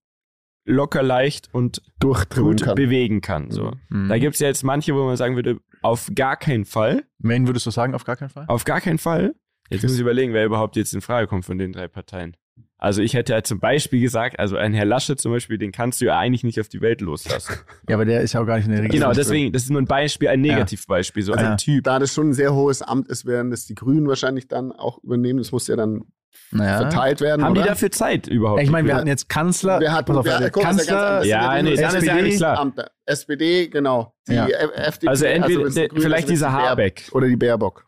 [0.66, 2.28] locker leicht und gut
[2.62, 2.74] kann.
[2.74, 3.50] bewegen kann.
[3.50, 3.72] So.
[3.88, 4.08] Mhm.
[4.10, 7.04] Da gibt es ja jetzt manche, wo man sagen würde, auf gar keinen Fall.
[7.18, 8.44] Wen würdest du sagen, auf gar keinen Fall?
[8.48, 9.34] Auf gar keinen Fall.
[9.70, 12.36] Jetzt muss ich überlegen, wer überhaupt jetzt in Frage kommt von den drei Parteien.
[12.80, 16.00] Also ich hätte ja zum Beispiel gesagt, also ein Herr Laschet zum Beispiel, den kannst
[16.00, 17.54] du ja eigentlich nicht auf die Welt loslassen.
[17.88, 19.00] Ja, aber der ist ja auch gar nicht in der Regierung.
[19.08, 21.84] genau, deswegen, das ist nur ein Beispiel, ein Negativbeispiel, so Also, ein Typ.
[21.84, 25.02] Da das schon ein sehr hohes Amt ist, werden das die Grünen wahrscheinlich dann auch
[25.02, 25.38] übernehmen.
[25.38, 26.04] Das muss ja dann
[26.52, 26.78] Naja.
[26.82, 27.44] verteilt werden.
[27.44, 27.62] Haben oder?
[27.62, 28.62] die dafür Zeit überhaupt?
[28.62, 28.98] Ich meine, wir Ja.
[28.98, 29.80] hatten jetzt Kanzler.
[29.80, 31.08] Wer hat- pass auf, wer- also guck, das ist ja ganz Kanzler.
[31.08, 31.26] anders.
[31.26, 32.58] ja, die nee, dann ist ja SPD, eigentlich klar.
[32.58, 34.14] Amt, SPD, genau.
[34.28, 34.46] Die Ja.
[34.46, 35.08] FDP.
[35.08, 37.08] Also entweder es der- vielleicht dieser Habeck.
[37.12, 37.86] Oder die Baerbock.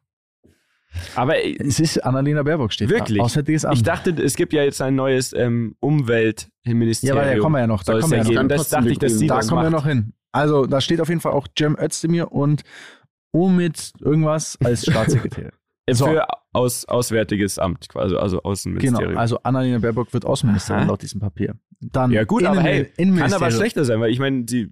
[1.14, 3.18] Aber Es ist Annalena Baerbock steht Wirklich?
[3.18, 3.24] da.
[3.24, 3.76] Auswärtiges Amt.
[3.76, 7.16] ich dachte, es gibt ja jetzt ein neues ähm, Umweltministerium.
[7.16, 7.82] ja, aber da kommen wir ja noch.
[7.82, 8.30] Da kommen wir ja noch.
[8.30, 8.48] geben.
[8.48, 10.12] Das dachte ich, dass sie Da das kommen wir noch hin.
[10.32, 12.62] Also, da steht auf jeden Fall auch Cem Özdemir und
[13.32, 15.50] Omid irgendwas als Staatssekretär.
[15.94, 16.06] So.
[16.06, 19.16] Für aus, Auswärtiges Amt quasi, also genau, Außenministerium.
[19.18, 20.88] also Annalena Baerbock wird Außenministerin Aha.
[20.88, 21.54] laut diesem Papier.
[21.80, 24.70] Dann ja gut, aber Innen- hey, kann aber schlechter sein, weil ich meine, die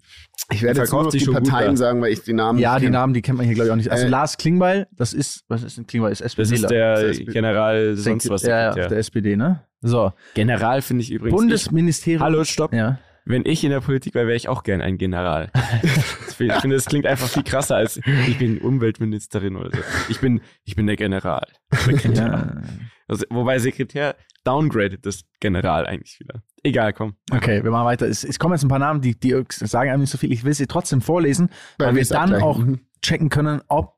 [0.52, 2.86] Ich werde jetzt nur noch die Parteien sagen, weil ich die Namen Ja, nicht die
[2.86, 2.96] kenne.
[2.98, 3.90] Namen, die kennt man hier, glaube ich, auch nicht.
[3.90, 6.12] Also Äh, Lars Klingbeil, das ist, was ist denn Klingbeil?
[6.12, 6.50] Ist SPD.
[6.50, 9.62] das ist der Das General sonst was ja, ja, der SPD, ne?
[9.80, 11.38] So, General finde ich übrigens.
[11.38, 12.20] Bundesministerium.
[12.20, 12.72] Ich, hallo, stopp.
[12.74, 12.98] Ja.
[13.28, 15.50] Wenn ich in der Politik wäre, wäre ich auch gern ein General.
[16.28, 19.82] ich finde, das klingt einfach viel krasser als ich bin Umweltministerin oder so.
[20.08, 21.46] Ich bin, ich bin der General.
[21.72, 22.26] Sekretär.
[22.26, 22.62] ja.
[23.10, 26.42] Also, wobei Sekretär downgradet das General eigentlich wieder.
[26.62, 27.14] Egal, komm.
[27.30, 28.06] Okay, wir machen weiter.
[28.06, 30.30] Es, es kommen jetzt ein paar Namen, die, die sagen einem nicht so viel.
[30.30, 32.44] Ich will sie trotzdem vorlesen, weil, Weil wir dann abgleichen.
[32.46, 32.80] auch Mhm.
[33.00, 33.94] checken können, ob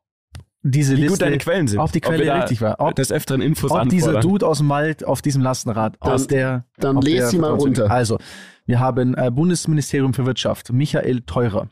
[0.63, 1.79] diese Wie Liste, gut deine Quellen sind.
[1.79, 2.75] ob die Quelle da richtig war.
[2.79, 4.21] Ob, des Öfteren Infos ob dieser.
[4.21, 7.51] Dude aus dem Wald auf diesem Lastenrad Dann- aus der Dann auf lese sie mal
[7.51, 7.91] runter.
[7.91, 8.17] Also,
[8.71, 11.67] wir haben äh, Bundesministerium für Wirtschaft, Michael Teurer.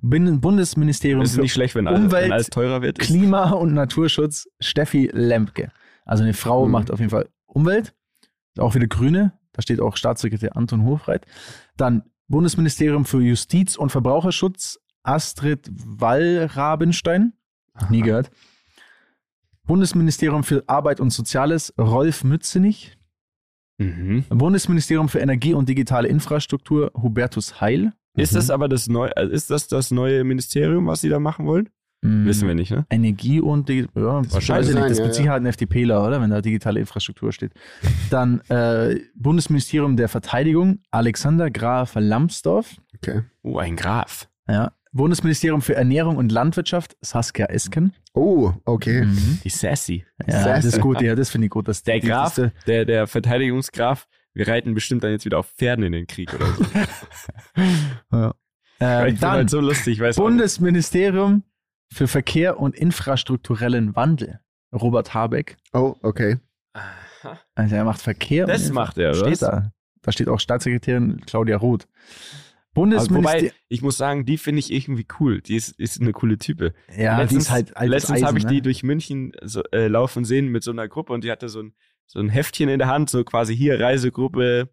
[0.00, 2.98] Binnen Bundesministerium ist für nicht schlecht, wenn Umwelt, wenn alles teurer wird.
[2.98, 5.70] Klima- und Naturschutz, Steffi Lempke.
[6.06, 6.72] Also eine Frau Mhm.
[6.72, 7.92] macht auf jeden Fall Umwelt,
[8.58, 11.26] auch wieder Grüne, da steht auch Staatssekretär Anton Hofreit.
[11.76, 17.34] Dann Bundesministerium für Justiz und Verbraucherschutz, Astrid Wallrabenstein,
[17.90, 18.30] nie gehört.
[19.64, 22.97] Bundesministerium für Arbeit und Soziales, Rolf Mützenich.
[23.78, 24.24] Mhm.
[24.28, 27.92] Bundesministerium für Energie und digitale Infrastruktur, Hubertus Heil.
[28.16, 28.36] Ist Mhm.
[28.36, 31.68] das aber das neue, also ist das das neue Ministerium, was sie da machen wollen?
[32.02, 32.26] Mhm.
[32.26, 32.86] Wissen wir nicht, ne?
[32.90, 35.16] Energie und ja, wahrscheinlich weiß ich nicht, sein, das ja, mit ja.
[35.16, 36.20] Sicherheit ein FDPler, oder?
[36.20, 37.52] Wenn da digitale Infrastruktur steht.
[38.10, 42.76] Dann äh, Bundesministerium der Verteidigung, Alexander Graf Lambsdorff.
[42.96, 43.22] Okay.
[43.42, 44.28] Oh, ein Graf.
[44.48, 44.72] Ja.
[44.92, 47.92] Bundesministerium für Ernährung und Landwirtschaft, Saskia Esken.
[48.14, 49.04] Oh, okay.
[49.04, 49.40] Mhm.
[49.44, 50.04] Die Sassy.
[50.26, 51.68] Ja, das ist gut, ja, das finde ich gut.
[51.68, 55.92] Dass Der Graf, der, der Verteidigungsgraf, wir reiten bestimmt dann jetzt wieder auf Pferden in
[55.92, 56.64] den Krieg oder so.
[58.12, 58.34] Ja.
[58.80, 60.16] Äh, ich bin dann halt so lustig, ich weiß.
[60.16, 61.42] Bundesministerium
[61.92, 64.40] für Verkehr und infrastrukturellen Wandel,
[64.72, 65.56] Robert Habeck.
[65.72, 66.38] Oh, okay.
[67.54, 68.46] Also er macht Verkehr.
[68.46, 69.26] Das und macht er, oder?
[69.26, 69.72] Steht da.
[70.02, 71.88] Da steht auch Staatssekretärin Claudia Roth.
[72.74, 73.46] Also, Bundesministerium.
[73.46, 75.40] wobei, ich muss sagen, die finde ich irgendwie cool.
[75.40, 76.74] Die ist, ist eine coole Type.
[76.96, 78.62] ja, die ist halt altes letztens habe ich Eisen, die ne?
[78.62, 81.74] durch München so, äh, laufen sehen mit so einer Gruppe und die hatte so ein,
[82.06, 84.68] so ein Heftchen in der Hand, so quasi hier Reisegruppe,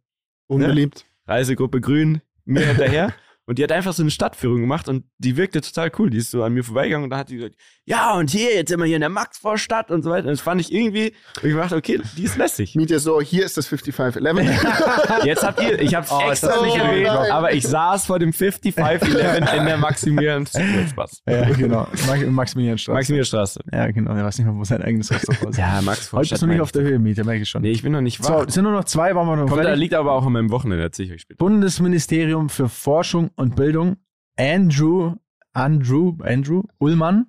[0.47, 1.05] Unbeliebt.
[1.27, 3.13] Reisegruppe Grün, mir hinterher.
[3.47, 6.09] Und die hat einfach so eine Stadtführung gemacht und die wirkte total cool.
[6.09, 7.55] Die ist so an mir vorbeigegangen und da hat die gesagt,
[7.85, 10.23] ja, und hier, jetzt sind wir hier in der Maxvorstadt und so weiter.
[10.27, 12.73] Und das fand ich irgendwie, und ich dachte, okay, die ist lässig.
[12.75, 15.23] Mietja so, hier ist das 5511.
[15.25, 17.31] Jetzt habt ihr, ich hab's Oh, extra nicht oh erwähnt, nein.
[17.31, 21.21] aber ich saß vor dem 5511 in der Maximilian Spaß.
[21.27, 21.87] Ja, genau.
[22.07, 22.95] Max- Maximilianstraße.
[22.95, 23.59] Maximilianstraße.
[23.71, 24.15] ja, genau.
[24.15, 25.57] Er weiß nicht mehr, wo sein eigenes Restaurant ist.
[25.57, 27.61] Ja, Max Heute bist du nicht auf der Höhe, Mieter, merke ich schon.
[27.61, 28.45] Nee, ich bin noch nicht so, wach.
[28.47, 30.49] es sind nur noch zwei, waren wir noch Kommt, da liegt aber auch an meinem
[30.49, 31.37] Wochenende, erzähl ich euch später.
[31.37, 33.97] Bundesministerium für Forschung und Bildung,
[34.37, 35.15] Andrew,
[35.53, 37.27] Andrew, Andrew Ullmann.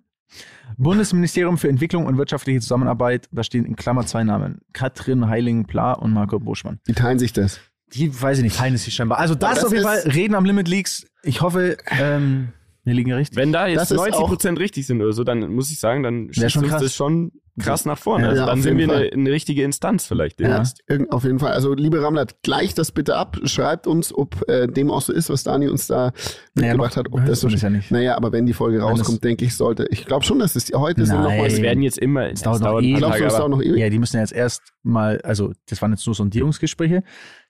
[0.76, 4.60] Bundesministerium für Entwicklung und wirtschaftliche Zusammenarbeit, da stehen in Klammer zwei Namen.
[4.72, 6.80] Katrin Heiling-Pla und Marco Buschmann.
[6.86, 7.60] Die teilen sich das.
[7.92, 9.18] Die weiß ich nicht, teilen es sich scheinbar.
[9.18, 11.06] Also das, das auf jeden Fall, Reden am Limit Leaks.
[11.22, 12.48] Ich hoffe, ähm,
[12.82, 13.36] wir liegen richtig.
[13.36, 16.32] Wenn da jetzt Das ist 90% richtig sind oder so, dann muss ich sagen, dann
[16.32, 16.82] schießt schon uns krass.
[16.82, 18.28] das schon krass nach vorne.
[18.28, 20.48] Also ja, dann sind wir eine, eine richtige Instanz vielleicht Ja.
[20.48, 20.82] demnächst.
[21.10, 21.52] Auf jeden Fall.
[21.52, 23.38] Also, liebe Ramlat, gleicht das bitte ab.
[23.44, 26.12] Schreibt uns, ob äh, dem auch so ist, was Dani uns da
[26.54, 27.06] mitgebracht hat.
[27.12, 27.90] Ob das so ist ja nicht.
[27.90, 29.86] Naja, aber wenn die Folge Wenn rauskommt, denke ich, sollte.
[29.90, 31.38] Ich glaube schon, dass es heute sind noch Nein.
[31.38, 31.46] mal.
[31.46, 32.98] Es werden jetzt immer, es dauert noch ein ewig.
[32.98, 33.78] Glaubst du, es dauert noch ewig?
[33.78, 37.02] Ja, die müssen ja jetzt erst mal, also das waren jetzt nur Sondierungsgespräche.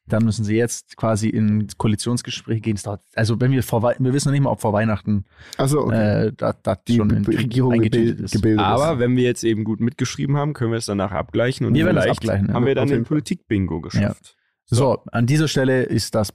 [0.09, 2.79] Dann müssen sie jetzt quasi in Koalitionsgespräche gehen.
[3.15, 5.25] Also wenn wir vor wir wissen noch nicht mal, ob vor Weihnachten
[5.57, 6.27] Also, okay.
[6.29, 8.33] äh, da, da die schon in- Regierung eingetütet gebil ist.
[8.33, 8.99] gebildet aber ist.
[9.01, 11.97] wenn wir jetzt eben gut mitgeschrieben haben, können wir es danach abgleichen und Wir werden
[11.97, 12.55] es vielleicht abgleichen, ja.
[12.55, 14.37] haben wir dann den Politik-Bingo geschafft.
[14.69, 16.33] So, an dieser Stelle ist das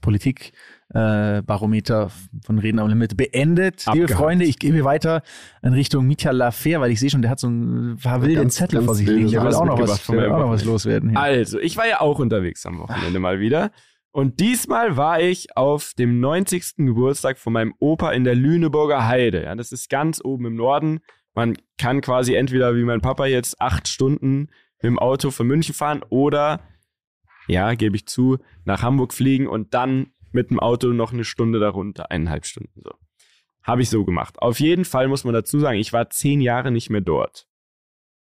[0.94, 2.12] Politikbarometer
[2.46, 3.86] von Reden am Limit beendet.
[3.86, 4.14] Liebe Abgehakt.
[4.14, 5.22] Freunde, ich gebe weiter
[5.62, 8.56] in Richtung Mitya Lafer, weil ich sehe schon, der hat so ein paar wilde Ganz-
[8.56, 9.32] Zettel ganz vor sich liegen.
[9.32, 11.12] Der will auch noch was, von der will auch noch was loswerden.
[11.12, 11.20] Hier.
[11.20, 13.72] Also, ich war ja auch unterwegs am Wochenende mal wieder.
[14.14, 16.76] Und diesmal war ich auf dem 90.
[16.78, 19.44] Geburtstag von meinem Opa in der Lüneburger Heide.
[19.44, 21.00] Ja, das ist ganz oben im Norden.
[21.34, 24.50] Man kann quasi entweder wie mein Papa jetzt acht Stunden
[24.82, 26.60] mit dem Auto von München fahren oder,
[27.48, 31.60] ja, gebe ich zu, nach Hamburg fliegen und dann mit dem Auto noch eine Stunde
[31.60, 32.92] darunter, eineinhalb Stunden so.
[33.64, 34.42] Habe ich so gemacht.
[34.42, 37.48] Auf jeden Fall muss man dazu sagen, ich war zehn Jahre nicht mehr dort.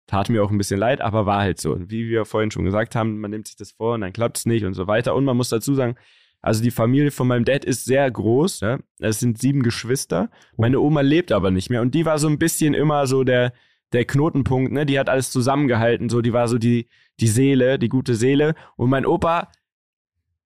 [0.06, 1.72] Tat mir auch ein bisschen leid, aber war halt so.
[1.72, 4.36] Und wie wir vorhin schon gesagt haben, man nimmt sich das vor und dann klappt
[4.36, 5.14] es nicht und so weiter.
[5.14, 5.96] Und man muss dazu sagen,
[6.42, 8.60] also die Familie von meinem Dad ist sehr groß.
[8.60, 8.78] Ja?
[8.98, 10.28] Es sind sieben Geschwister.
[10.56, 11.80] Meine Oma lebt aber nicht mehr.
[11.80, 13.52] Und die war so ein bisschen immer so der,
[13.92, 14.72] der Knotenpunkt.
[14.72, 14.84] Ne?
[14.84, 16.08] Die hat alles zusammengehalten.
[16.08, 16.88] So, die war so die,
[17.20, 18.54] die Seele, die gute Seele.
[18.76, 19.52] Und mein Opa,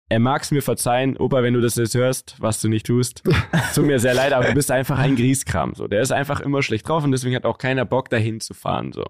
[0.09, 1.17] er mag es mir verzeihen.
[1.17, 3.23] Opa, wenn du das jetzt hörst, was du nicht tust,
[3.75, 5.75] tut mir sehr leid, aber du bist einfach ein Grieskram.
[5.75, 5.87] So.
[5.87, 8.93] Der ist einfach immer schlecht drauf und deswegen hat auch keiner Bock, dahin zu fahren.
[8.93, 9.05] So.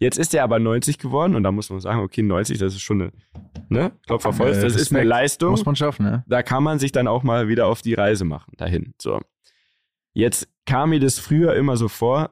[0.00, 2.82] Jetzt ist er aber 90 geworden und da muss man sagen, okay, 90, das ist
[2.82, 3.12] schon eine,
[3.68, 5.04] ne, Klopfer voll, das ist eine.
[5.04, 5.50] Leistung.
[5.50, 6.24] Muss man schaffen, ne?
[6.26, 8.94] da kann man sich dann auch mal wieder auf die Reise machen, dahin.
[9.00, 9.20] So.
[10.12, 12.30] Jetzt kam mir das früher immer so vor,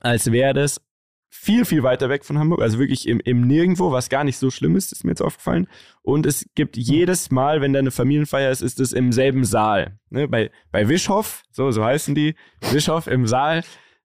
[0.00, 0.80] als wäre das
[1.30, 4.50] viel, viel weiter weg von Hamburg, also wirklich im, im Nirgendwo, was gar nicht so
[4.50, 5.68] schlimm ist, ist mir jetzt aufgefallen.
[6.02, 9.98] Und es gibt jedes Mal, wenn da eine Familienfeier ist, ist es im selben Saal.
[10.10, 10.26] Ne?
[10.28, 12.34] Bei, bei Wischhoff, so, so heißen die,
[12.72, 13.58] Wischhoff im Saal.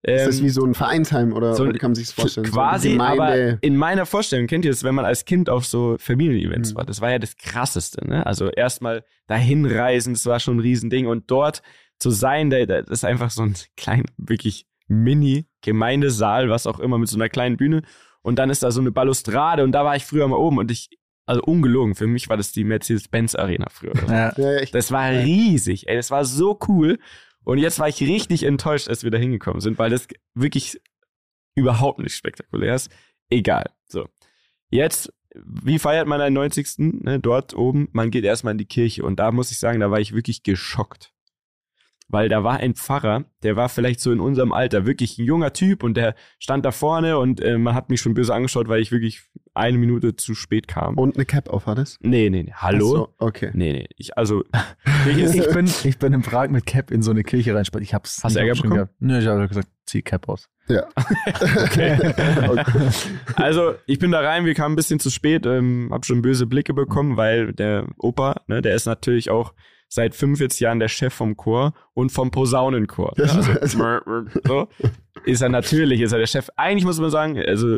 [0.03, 2.13] ist das ähm, wie so ein Vereinsheim oder, so oder wie kann man sich das
[2.15, 2.47] vorstellen?
[2.47, 5.95] Quasi, so aber in meiner Vorstellung, kennt ihr das, wenn man als Kind auf so
[5.97, 6.75] Familienevents Mhm.
[6.75, 6.85] war?
[6.85, 8.25] Das war ja das Krasseste, ne?
[8.25, 11.61] Also erstmal dahin reisen, das war schon ein Riesending und dort
[11.99, 16.97] zu sein, da, da, das ist einfach so ein kleiner, wirklich Mini-Gemeindesaal, was auch immer,
[16.97, 17.81] mit so einer kleinen Bühne
[18.21, 20.71] und dann ist da so eine Balustrade und da war ich früher mal oben und
[20.71, 20.89] ich,
[21.25, 23.93] also ungelogen, für mich war das die Mercedes-Benz-Arena früher.
[24.09, 24.65] Ja.
[24.71, 26.99] Das war riesig, ey, das war so cool.
[27.45, 30.81] Und jetzt war ich richtig enttäuscht, als wir da hingekommen sind, weil das wirklich
[31.55, 32.89] überhaupt nicht spektakulär ist.
[33.29, 33.65] Egal.
[33.87, 34.07] So.
[34.69, 36.75] Jetzt, wie feiert man einen 90.
[36.77, 37.89] Ne, dort oben?
[37.91, 40.43] Man geht erstmal in die Kirche und da muss ich sagen, da war ich wirklich
[40.43, 41.12] geschockt.
[42.13, 45.51] Weil da war ein Pfarrer, der war vielleicht so in unserem Alter, wirklich ein junger
[45.51, 48.81] Typ und der stand da vorne und äh, man hat mich schon böse angeschaut, weil
[48.81, 49.23] ich wirklich
[49.55, 50.95] eine Minute zu spät kam.
[50.99, 51.97] und eine Cap auf hattest?
[52.03, 52.53] nee, nee, nee.
[52.55, 52.85] Hallo?
[52.85, 53.49] Ach so, okay.
[53.53, 53.87] Nee, nee.
[53.97, 54.43] Ich, also,
[55.07, 57.87] ist Ich bin, ich bin in Prag mit Cap in so eine Kirche reinspaziert.
[57.89, 58.73] Ich hab's Hast du Ärger bekommen?
[58.75, 58.93] gehabt.
[58.99, 60.49] Nö, ich habe gesagt, zieh Cap aus.
[60.67, 60.83] Ja.
[61.63, 61.97] Okay.
[62.47, 62.89] okay.
[63.35, 66.45] Also, ich bin da rein, wir kamen ein bisschen zu spät, ähm, hab schon böse
[66.45, 69.53] Blicke bekommen, weil der Opa, ne, der ist natürlich auch
[69.93, 73.13] seit 45 Jahren der Chef vom Chor und vom Posaunenchor.
[73.17, 73.23] Ne?
[73.61, 74.01] Also,
[74.43, 74.67] so,
[75.25, 76.49] ist er natürlich, ist er der Chef.
[76.55, 77.77] Eigentlich muss man sagen, also,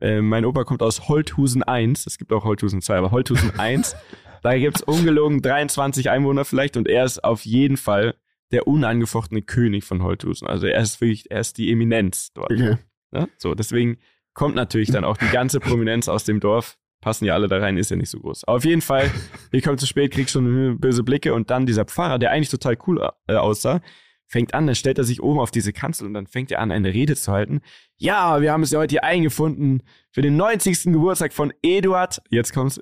[0.00, 3.94] äh, mein Opa kommt aus Holthusen 1, es gibt auch Holthusen 2, aber Holthusen 1,
[4.42, 8.14] da gibt's ungelogen 23 Einwohner vielleicht und er ist auf jeden Fall
[8.52, 10.48] der unangefochtene König von Holthusen.
[10.48, 12.50] Also er ist wirklich, er ist die Eminenz dort.
[12.50, 12.76] okay.
[13.12, 13.28] Ne?
[13.36, 13.98] So, deswegen
[14.32, 16.78] kommt natürlich dann auch die ganze Prominenz aus dem Dorf.
[17.00, 18.44] Passen ja alle da rein, ist ja nicht so groß.
[18.44, 19.10] Aber auf jeden Fall,
[19.52, 22.76] ich komme zu spät, krieg schon böse Blicke und dann dieser Pfarrer, der eigentlich total
[22.86, 23.80] cool äh, aussah,
[24.26, 26.70] fängt an, dann stellt er sich oben auf diese Kanzel und dann fängt er an,
[26.70, 27.62] eine Rede zu halten.
[27.96, 29.82] Ja, wir haben es ja heute hier eingefunden
[30.12, 30.84] für den 90.
[30.84, 32.80] Geburtstag von Eduard, jetzt kommt's,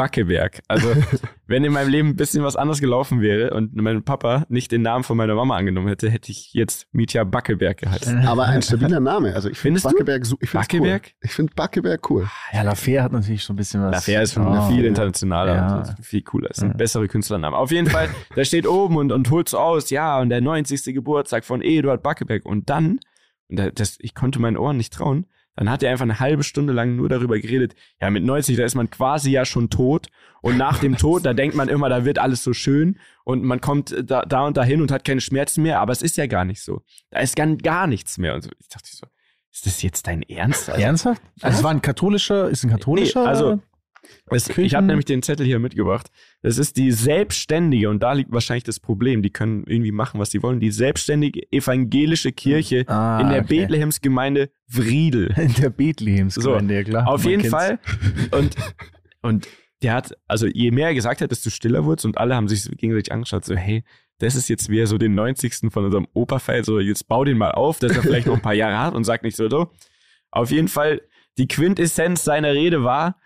[0.00, 0.60] Backeberg.
[0.68, 0.88] Also,
[1.46, 4.82] wenn in meinem Leben ein bisschen was anderes gelaufen wäre und mein Papa nicht den
[4.82, 8.18] Namen von meiner Mama angenommen hätte, hätte ich jetzt Mietja Backeberg geheißen.
[8.26, 9.34] Aber ein stabiler Name.
[9.34, 9.80] Also ich finde?
[9.80, 11.02] Backeberg, su- ich Backeberg?
[11.06, 11.12] Cool.
[11.22, 12.28] Ich finde Backeberg cool.
[12.52, 14.06] Ja, Lafer hat natürlich schon ein bisschen was.
[14.06, 14.68] Lafer ist schon Oh.
[14.70, 15.76] viel internationaler Ja.
[15.78, 16.50] und so, viel cooler.
[16.50, 16.76] Ist ein Ja.
[16.76, 17.56] bessere Künstlername.
[17.56, 20.94] Auf jeden Fall, da steht oben und, und holt so aus, ja, und der 90.
[20.94, 22.46] Geburtstag von Eduard Backeberg.
[22.46, 23.00] Und dann,
[23.48, 26.42] und da- das, ich konnte meinen Ohren nicht trauen, dann hat er einfach eine halbe
[26.42, 30.08] Stunde lang nur darüber geredet, ja, mit 90, da ist man quasi ja schon tot.
[30.42, 33.60] Und nach dem Tod, da denkt man immer, da wird alles so schön und man
[33.60, 36.44] kommt da, da und dahin und hat keine Schmerzen mehr, aber es ist ja gar
[36.46, 36.82] nicht so.
[37.10, 38.34] Da ist gar, gar nichts mehr.
[38.34, 38.50] Und so.
[38.58, 39.06] Ich dachte so,
[39.52, 40.70] ist das jetzt dein Ernst?
[40.70, 41.22] Also, Ernsthaft?
[41.42, 43.22] Also es war ein katholischer, ist ein katholischer?
[43.22, 43.60] Nee, also-
[44.26, 46.08] Es, ich habe nämlich den Zettel hier mitgebracht.
[46.42, 50.30] Das ist die selbstständige, und da liegt wahrscheinlich das Problem, die können irgendwie machen, was
[50.30, 53.60] sie wollen, die selbstständige evangelische Kirche Ah, in der okay.
[53.60, 55.34] Bethlehemsgemeinde Wriedel.
[55.36, 57.08] in der Bethlehemsgemeinde, ja klar.
[57.08, 57.56] Auf jeden kennt's.
[57.56, 57.78] Fall.
[58.30, 58.56] Und,
[59.22, 59.48] und
[59.82, 62.62] der hat, also je mehr er gesagt hat, desto stiller wurde und alle haben sich
[62.62, 63.82] so gegenseitig angeschaut, so, hey,
[64.18, 65.72] das ist jetzt wieder so den 90.
[65.72, 66.06] von unserem
[66.38, 68.94] feiert, so, jetzt bau den mal auf, dass er vielleicht noch ein paar Jahre hat
[68.94, 69.70] und sagt nicht so, so.
[70.30, 71.00] Auf jeden Fall,
[71.38, 73.16] die Quintessenz seiner Rede war,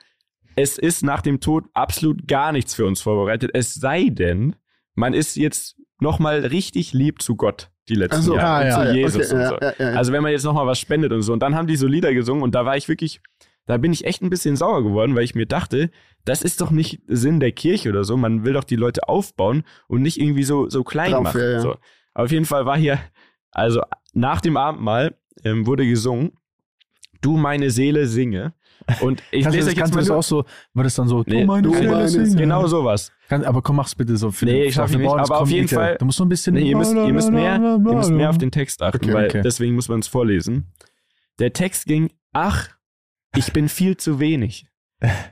[0.57, 4.57] es ist nach dem Tod absolut gar nichts für uns vorbereitet, es sei denn,
[4.95, 8.87] man ist jetzt nochmal richtig lieb zu Gott die letzten so, Jahre, ah, ja, zu
[8.87, 9.83] ja, Jesus okay, und so.
[9.83, 9.91] ja.
[9.91, 11.33] Also wenn man jetzt nochmal was spendet und so.
[11.33, 13.21] Und dann haben die so Lieder gesungen und da war ich wirklich,
[13.67, 15.91] da bin ich echt ein bisschen sauer geworden, weil ich mir dachte,
[16.25, 18.17] das ist doch nicht Sinn der Kirche oder so.
[18.17, 21.61] Man will doch die Leute aufbauen und nicht irgendwie so, so klein Drauf, machen.
[21.61, 21.77] So.
[22.15, 22.99] Auf jeden Fall war hier,
[23.51, 23.83] also
[24.15, 26.33] nach dem Abendmahl ähm, wurde gesungen,
[27.21, 28.55] du meine Seele singe.
[29.01, 30.45] Und ich Kannst lese das, euch jetzt mal das auch so,
[30.75, 32.27] war das dann so, Nee, du meine du meine singe.
[32.27, 32.41] Seele.
[32.43, 33.11] Genau sowas.
[33.29, 35.51] Kann, aber komm, mach's bitte so für Nee, ich schaff für den nicht, aber auf
[35.51, 36.55] jeden Fall- Du musst so ein bisschen.
[36.55, 39.27] Nee, ihr müsst, ihr müsst mehr, ihr müsst mehr auf den Text achten, Okay, weil
[39.29, 39.43] okay.
[39.43, 40.67] deswegen muss man es vorlesen.
[41.39, 42.69] Der Text ging, ach,
[43.37, 44.67] ich bin viel zu wenig.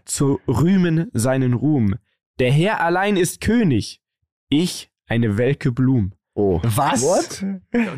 [0.05, 1.95] Zu rühmen seinen Ruhm.
[2.39, 4.01] Der Herr allein ist König.
[4.49, 6.13] Ich eine welke Blum.
[6.35, 6.61] oh.
[6.63, 7.03] Was?
[7.03, 7.45] What?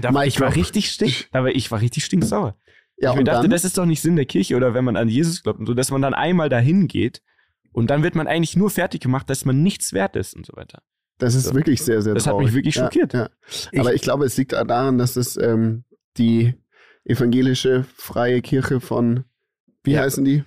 [0.01, 2.57] Da, Mike ich war richtig stink, aber ich war richtig stinksauer.
[2.97, 3.51] Ja, ich mir dachte, dann?
[3.51, 5.75] das ist doch nicht Sinn der Kirche oder wenn man an Jesus glaubt und so,
[5.75, 7.23] dass man dann einmal dahin geht
[7.73, 10.53] und dann wird man eigentlich nur fertig gemacht, dass man nichts wert ist und so
[10.57, 10.83] weiter.
[11.19, 11.55] Das ist So.
[11.55, 12.47] wirklich sehr, sehr Das hat traurig.
[12.47, 13.13] mich wirklich ja, schockiert.
[13.15, 13.29] Ja.
[13.79, 15.85] Aber ich glaube, es liegt daran, dass es ähm,
[16.17, 16.55] die
[17.05, 19.25] evangelische freie Kirche von,
[19.83, 20.01] wie Ja.
[20.03, 20.45] heißen die?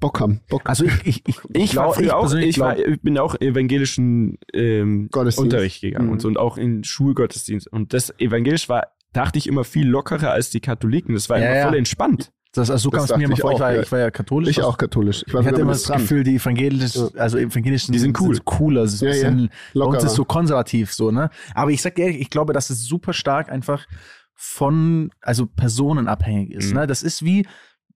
[0.00, 0.40] Bockham.
[0.48, 4.38] Bock Also ich, ich, ich, Ich war früher auch, ich, war, ich bin auch evangelischen
[4.54, 5.10] ähm.
[5.12, 6.12] Unterricht gegangen Mhm.
[6.12, 7.70] und so und auch in Schulgottesdienst.
[7.70, 11.14] Und das evangelisch war, dachte ich immer viel lockerer als die Katholiken.
[11.14, 11.68] Das war Ja, immer ja.
[11.68, 12.32] voll entspannt.
[12.52, 13.52] das, also so kam es mir immer ich vor.
[13.52, 13.82] Ich war, ja.
[13.82, 14.50] ich war ja katholisch.
[14.50, 15.22] Ich auch katholisch.
[15.26, 16.00] Ich war Ich hatte immer das dran.
[16.00, 17.08] Gefühl, die evangelisch, Ja.
[17.16, 18.34] also evangelischen Die sind cool.
[18.34, 19.48] so cooler, ein Ja, ja.
[19.74, 21.30] bei uns ist so konservativ so, ne?
[21.54, 23.86] Aber ich sag dir ehrlich, ich glaube, dass es super stark einfach
[24.34, 26.80] von, also Personen abhängig ist, Mhm.
[26.80, 26.86] ne?
[26.86, 27.46] Das ist wie,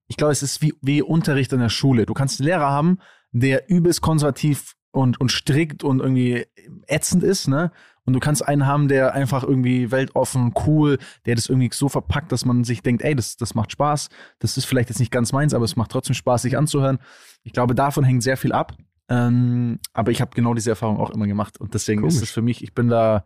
[0.07, 2.05] ich glaube, es ist wie, wie Unterricht in der Schule.
[2.05, 2.99] Du kannst einen Lehrer haben,
[3.31, 6.45] der übelst konservativ und, und strikt und irgendwie
[6.87, 7.71] ätzend ist, ne?
[8.05, 12.31] Und du kannst einen haben, der einfach irgendwie weltoffen, cool, der das irgendwie so verpackt,
[12.31, 14.09] dass man sich denkt, ey, das, das macht Spaß.
[14.39, 16.99] Das ist vielleicht jetzt nicht ganz meins, aber es macht trotzdem Spaß, sich anzuhören.
[17.43, 18.73] Ich glaube, davon hängt sehr viel ab.
[19.09, 21.59] Ähm, aber ich habe genau diese Erfahrung auch immer gemacht.
[21.59, 22.29] Und deswegen ist Komisch.
[22.29, 23.25] es für mich, ich bin da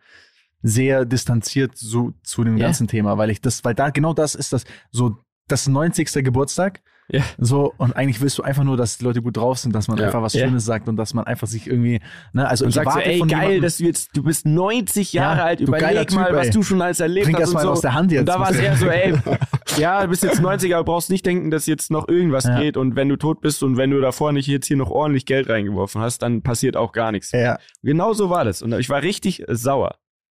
[0.62, 2.66] sehr distanziert so, zu dem Ja.
[2.68, 6.24] ganzen Thema, weil ich das, weil da genau das ist das, so das 90.
[6.24, 6.82] Geburtstag.
[7.12, 7.24] Ja.
[7.40, 9.98] So, und eigentlich willst du einfach nur, dass die Leute gut drauf sind, dass man
[9.98, 10.06] Ja.
[10.06, 10.34] einfach was.
[10.34, 12.00] Schönes sagt und dass man einfach sich irgendwie,
[12.34, 14.46] ne, also Und ich sagst so, erwarte ey, geil, jemandem- dass du jetzt, du bist
[14.46, 16.52] 90 Ja, Jahre alt, überleg mal, Typ, was ey.
[16.54, 17.72] du schon alles erlebt Trink hast erst und mal so.
[17.72, 18.20] aus der Hand jetzt.
[18.22, 19.14] Und da war es eher so, ey,
[19.78, 22.96] ja, du bist jetzt 90, aber brauchst nicht denken, dass jetzt noch irgendwas geht und
[22.96, 26.02] wenn du tot bist und wenn du davor nicht jetzt hier noch ordentlich Geld reingeworfen
[26.02, 27.32] hast, dann passiert auch gar nichts.
[27.32, 27.58] ja.
[27.82, 29.96] Genau so war das und ich war richtig sauer.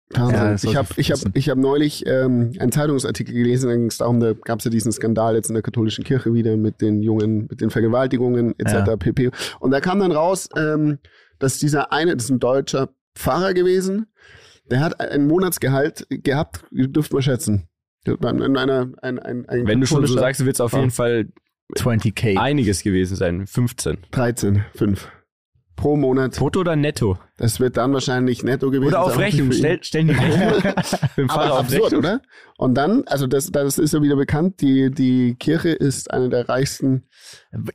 [0.10, 0.36] Wahnsinn.
[0.36, 3.88] Ja, das ich habe ich hab, ich hab neulich ähm, einen Zeitungsartikel gelesen, da ging
[3.88, 6.82] es darum, da gab es ja diesen Skandal jetzt in der katholischen Kirche wieder mit
[6.82, 8.74] den Jungen, mit den Vergewaltigungen etc.
[8.74, 8.96] Ja.
[8.96, 9.32] pp.
[9.60, 11.00] Und da kam dann raus, ähm,
[11.40, 14.08] dass dieser eine, das ist ein deutscher Pfarrer gewesen,
[14.70, 17.68] der hat ein Monatsgehalt gehabt, ihr dürft mal schätzen.
[18.06, 21.30] In einer, ein, ein, ein Wenn du schon so sagst, wird es auf jeden Fall
[21.76, 22.38] 20k.
[22.38, 23.48] einiges gewesen sein.
[23.48, 23.98] 15.
[24.12, 25.10] 13, 5
[25.76, 26.36] pro Monat.
[26.38, 27.18] Brutto oder netto?
[27.38, 29.18] Das wird dann wahrscheinlich netto gewesen Oder auf.
[29.18, 29.52] Rechnung.
[29.52, 30.74] Stell, stellen die Rechnung
[31.30, 32.00] Aber auf absurd, Rechnung.
[32.00, 32.22] oder?
[32.58, 36.48] Und dann, also das, das ist ja wieder bekannt, die, die Kirche ist eine der
[36.48, 37.08] reichsten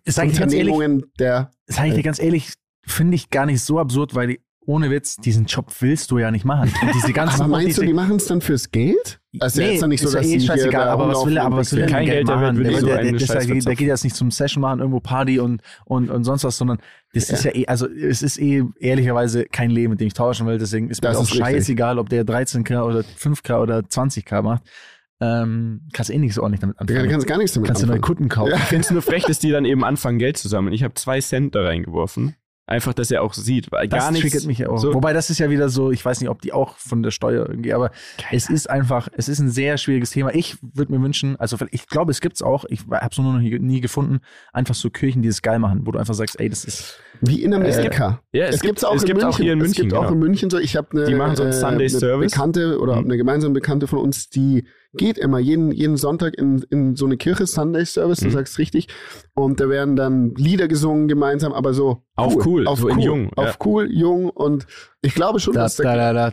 [0.05, 1.51] Sag ganz ehrlich, Unternehmungen der.
[1.67, 2.53] sag ich dir ganz ehrlich,
[2.87, 6.31] finde ich gar nicht so absurd, weil die, ohne Witz, diesen Job willst du ja
[6.31, 6.71] nicht machen.
[6.83, 9.19] Und diese ganzen Aber meinst du, die machen es dann fürs Geld?
[9.41, 11.09] Also nee, jetzt dann nicht so, ist ja dass eh sie hier scheißegal, da aber
[11.09, 12.57] was will er, aber was will er Kein Geld, machen?
[12.63, 15.63] Der, der, so der, der, der, geht jetzt nicht zum Session machen, irgendwo Party und,
[15.87, 16.79] und, und sonst was, sondern
[17.15, 17.35] das Ja.
[17.37, 20.59] ist ja eh, also es ist eh ehrlicherweise kein Leben, mit dem ich tauschen will,
[20.59, 21.47] deswegen ist mir Das auch ist richtig.
[21.47, 24.63] scheißegal, ob der 13k oder 5k oder 20k macht.
[25.21, 27.09] Ähm, kannst eh nicht so ordentlich damit Da anfangen.
[27.11, 28.17] kannst du gar nichts damit kannst du neue anfangen.
[28.17, 28.51] Kunden kaufen.
[28.51, 28.57] Ja.
[28.59, 30.73] Ich finde es nur frech, dass die dann eben anfangen, Geld zu sammeln.
[30.75, 32.37] Ich habe zwei Cent da reingeworfen.
[32.69, 33.73] Einfach, dass er auch sieht.
[33.73, 34.29] Weil Das gar nichts.
[34.31, 34.77] triggert mich ja auch.
[34.77, 37.11] So, Wobei das ist ja wieder so, ich weiß nicht, ob die auch von der
[37.11, 37.91] Steuer irgendwie, aber
[38.31, 40.35] es ist einfach, es ist ein sehr schwieriges Thema.
[40.35, 43.41] Ich würde mir wünschen, also ich glaube, es gibt's auch, ich habe es nur noch
[43.41, 44.19] nie, nie gefunden,
[44.53, 47.43] einfach so Kirchen, die es geil machen, wo du einfach sagst, ey, das ist Wie
[47.43, 48.21] in Amerika.
[48.33, 49.33] ja, es, Es gibt gibt auch, es in gibt München.
[49.35, 49.73] auch hier in München.
[49.73, 50.13] Es gibt auch genau.
[50.13, 50.59] in München so.
[50.59, 52.33] Ich habe eine, Die machen so einen Sunday eine Service.
[52.33, 53.05] Bekannte oder Mhm.
[53.07, 57.17] eine gemeinsame Bekannte von uns, die geht immer jeden, jeden Sonntag in, in so eine
[57.17, 58.27] Kirche, Sunday Service, mhm.
[58.27, 58.89] du sagst richtig.
[59.35, 62.03] Und da werden dann Lieder gesungen gemeinsam, aber so.
[62.17, 63.33] Auf cool, auf so cool, jung.
[63.37, 63.55] Auf ja.
[63.65, 64.67] cool, jung und
[65.03, 66.33] ich glaube schon, dass da, da, da,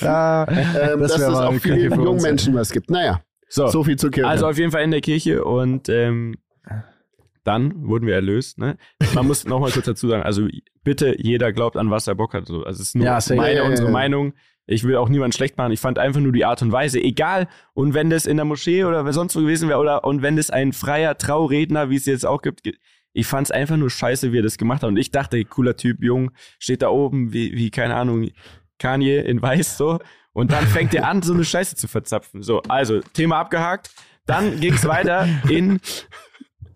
[0.00, 0.46] da.
[0.48, 2.90] ähm, das dass es auch vielen jungen Menschen was gibt.
[2.90, 4.28] Naja, so, so viel zur Kirche.
[4.28, 6.36] Also auf jeden Fall in der Kirche und ähm,
[7.44, 8.58] dann wurden wir erlöst.
[8.58, 8.76] Ne?
[9.14, 10.48] Man muss nochmal kurz dazu sagen, also
[10.82, 12.42] bitte jeder glaubt an, was er Bock hat.
[12.42, 14.34] Also es ist nur ja, meine, unsere Meinung.
[14.66, 15.72] Ich will auch niemanden schlecht machen.
[15.72, 17.48] Ich fand einfach nur die Art und Weise, egal.
[17.72, 20.50] Und wenn das in der Moschee oder sonst wo gewesen wäre, oder und wenn das
[20.50, 22.62] ein freier Trauredner, wie es jetzt auch gibt,
[23.12, 24.88] ich fand es einfach nur scheiße, wie er das gemacht hat.
[24.88, 28.28] Und ich dachte, cooler Typ, jung, steht da oben, wie, wie keine Ahnung,
[28.78, 29.98] Kanye in weiß so.
[30.32, 32.42] Und dann fängt er an, so eine Scheiße zu verzapfen.
[32.42, 33.90] So, also, Thema abgehakt.
[34.26, 35.80] Dann ging es weiter in,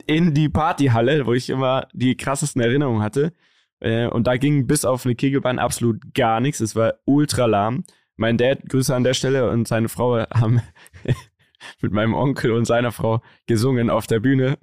[0.07, 3.35] in die Partyhalle, wo ich immer die krassesten Erinnerungen hatte.
[3.81, 6.61] Äh, und da ging bis auf eine Kegelbahn absolut gar nichts.
[6.61, 7.85] Es war ultra lahm.
[8.17, 10.61] Mein Dad, Grüße an der Stelle, und seine Frau haben
[11.81, 14.59] mit meinem Onkel und seiner Frau gesungen auf der Bühne.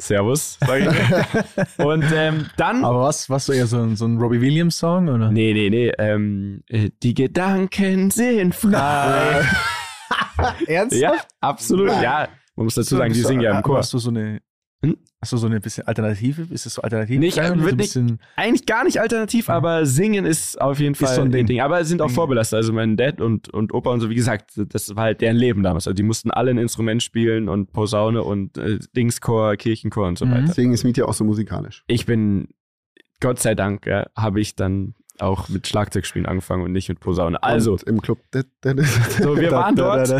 [0.00, 0.86] Servus, sag ich.
[0.86, 1.86] mir.
[1.86, 2.84] und ähm, dann.
[2.84, 5.30] Aber was, was so eher so ein, so ein Robbie Williams Song oder?
[5.30, 5.92] Nee, nee, nee.
[5.96, 9.46] Ähm, äh, die Gedanken sind frei.
[10.66, 11.00] Ernsthaft?
[11.00, 11.88] Ja, absolut.
[11.88, 12.02] Nein.
[12.02, 13.78] Ja, man muss dazu sagen, die singen ja im aber Chor.
[13.78, 14.40] Hast du so eine,
[14.84, 14.96] Hm?
[15.20, 16.42] hast du so eine bisschen Alternative?
[16.52, 17.20] Ist es so alternativ?
[17.20, 17.96] Nicht, so wird nicht-
[18.34, 21.60] Eigentlich gar nicht alternativ, aber singen ist auf jeden Fall so ein Ding.
[21.60, 22.16] Aber es sind auch Ding.
[22.16, 22.56] vorbelastet.
[22.56, 25.62] Also mein Dad und, und Opa und so, wie gesagt, das war halt deren Leben
[25.62, 25.86] damals.
[25.86, 30.26] Also die mussten alle ein Instrument spielen und Posaune und äh, Dingschor, Kirchenchor und so
[30.26, 30.30] Mhm.
[30.32, 30.44] weiter.
[30.48, 31.84] Deswegen ist Mietja auch so musikalisch.
[31.86, 32.48] Ich bin,
[33.20, 37.42] Gott sei Dank, ja, habe ich dann auch mit Schlagzeugspielen angefangen und nicht mit Posaune.
[37.42, 38.18] Also, Und im Club.
[39.22, 40.10] So, wir waren dort.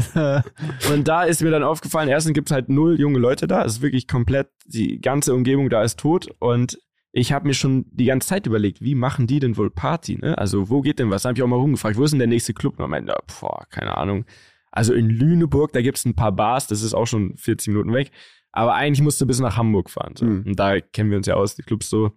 [0.93, 3.65] Und da ist mir dann aufgefallen, erstens gibt es halt null junge Leute da.
[3.65, 6.29] Es ist wirklich komplett, die ganze Umgebung da ist tot.
[6.39, 6.79] Und
[7.13, 10.17] ich habe mir schon die ganze Zeit überlegt, wie machen die denn wohl Party?
[10.17, 10.37] Ne?
[10.39, 11.23] Also wo geht denn was?
[11.23, 12.79] Da habe ich auch mal rumgefragt, wo ist denn der nächste Club?
[12.79, 14.25] Und ich meinte, boah, keine Ahnung.
[14.71, 17.93] Also in Lüneburg, da gibt es ein paar Bars, das ist auch schon 40 Minuten
[17.93, 18.11] weg.
[18.53, 20.15] Aber eigentlich musst du bis nach Hamburg fahren.
[20.17, 20.25] So.
[20.25, 20.45] Mhm.
[20.47, 22.13] Und da kennen wir uns ja aus, die Clubs so.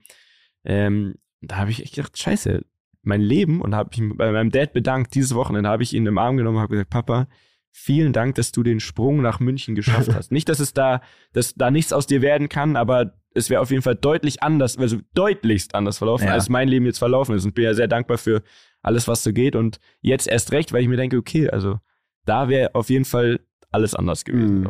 [0.63, 2.63] Ähm, da habe ich echt gedacht, scheiße,
[3.05, 5.15] mein Leben und habe ich bei meinem Dad bedankt.
[5.15, 7.27] Dieses Wochenende habe ich ihn im Arm genommen und habe gesagt, Papa,
[7.71, 10.31] vielen Dank, dass du den Sprung nach München geschafft hast.
[10.31, 11.01] Nicht, dass es da,
[11.33, 14.77] dass da nichts aus dir werden kann, aber es wäre auf jeden Fall deutlich anders,
[14.77, 16.33] also deutlichst anders verlaufen, Ja.
[16.33, 17.43] als mein Leben jetzt verlaufen ist.
[17.45, 18.43] Und bin ja sehr dankbar für
[18.81, 19.55] alles, was so geht.
[19.57, 21.79] Und jetzt erst recht, weil ich mir denke, okay, also
[22.25, 23.41] da wäre auf jeden Fall
[23.71, 24.61] alles anders gewesen.
[24.61, 24.69] Mhm.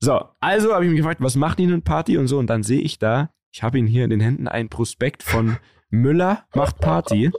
[0.00, 2.38] So, also habe ich mich gefragt, was macht Ihnen eine Party und so?
[2.38, 5.58] Und dann sehe ich da, ich habe ihn hier in den Händen, ein Prospekt von
[5.90, 7.30] Müller macht Party.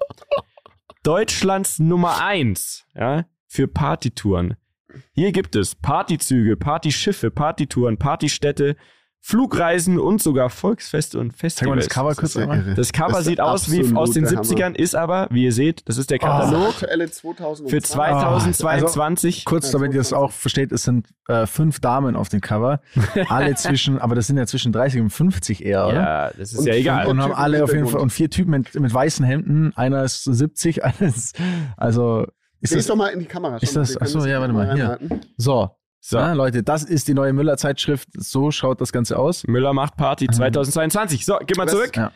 [1.04, 4.56] Deutschlands Nummer eins, ja, für Partytouren.
[5.14, 8.76] Hier gibt es Partyzüge, Partyschiffe, Partytouren, Partystädte,
[9.28, 11.86] Flugreisen und sogar Volksfeste und Festivals.
[11.86, 12.46] das Cover kurz ist ja.
[12.76, 15.82] Das Cover Das sieht aus wie aus den der 70ern, ist aber, wie ihr seht,
[15.90, 17.72] das ist der Das Katalog aktuelle 2020.
[17.72, 19.46] für 2022.
[19.46, 22.82] Kurz, damit ihr das auch versteht, es sind äh, fünf Damen auf dem Cover.
[23.30, 25.96] Alle zwischen, aber das sind ja zwischen 30 und 50 eher, oder?
[25.96, 27.08] ja, das ist Und ja egal.
[27.08, 27.88] Und Typen haben alle auf jeden.
[27.88, 29.74] Fall, und vier Typen mit, mit weißen Hemden.
[29.76, 31.36] Einer ist so 70, einer ist,
[31.78, 32.28] also,
[32.62, 33.58] ist Siehst das, doch mal in die Kamera.
[33.58, 35.00] ist das- wir können ach so, das ja, warte mal hier.
[35.38, 35.72] so.
[36.08, 38.10] So, Ja, Leute, das ist die neue Müller-Zeitschrift.
[38.16, 39.48] So schaut das Ganze aus.
[39.48, 41.26] Müller macht Party 2022.
[41.26, 41.96] So, geh mal zurück.
[41.96, 42.12] Ja.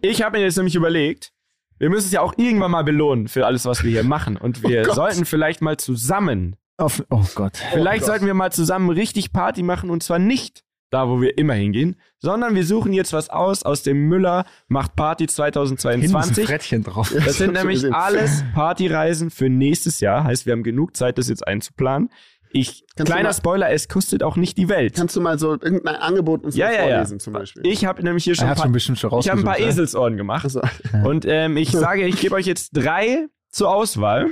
[0.00, 1.32] Ich habe mir jetzt nämlich überlegt,
[1.80, 4.36] wir müssen es ja auch irgendwann mal belohnen für alles, was wir hier machen.
[4.36, 4.94] Und wir Gott.
[4.94, 7.56] sollten vielleicht mal zusammen, Auf, oh Gott.
[7.72, 8.06] vielleicht Gott.
[8.06, 11.96] sollten wir mal zusammen richtig Party machen und zwar nicht da, wo wir immer hingehen,
[12.18, 16.46] sondern wir suchen jetzt was aus aus dem Müller macht Party Hinten ist ein 2022.
[16.46, 17.12] Frettchen drauf.
[17.12, 20.22] Das sind nämlich alles Partyreisen für nächstes Jahr.
[20.22, 22.10] Heißt, wir haben genug Zeit, das jetzt einzuplanen.
[22.56, 24.94] Ich, Kannst kleiner mal- Spoiler, es kostet auch nicht die Welt.
[24.96, 26.88] Kannst du mal so irgendein Angebot uns Ja, ja, ja.
[26.94, 27.66] vorlesen zum Beispiel?
[27.66, 29.44] Ich habe nämlich hier schon Er ein hat paar, schon bestimmt schon ich habe ein
[29.44, 29.66] paar ja?
[29.68, 30.44] Eselsohren gemacht.
[30.44, 30.60] Also,
[31.04, 34.30] Und ähm, ich sage, ich gebe euch jetzt drei zur Auswahl.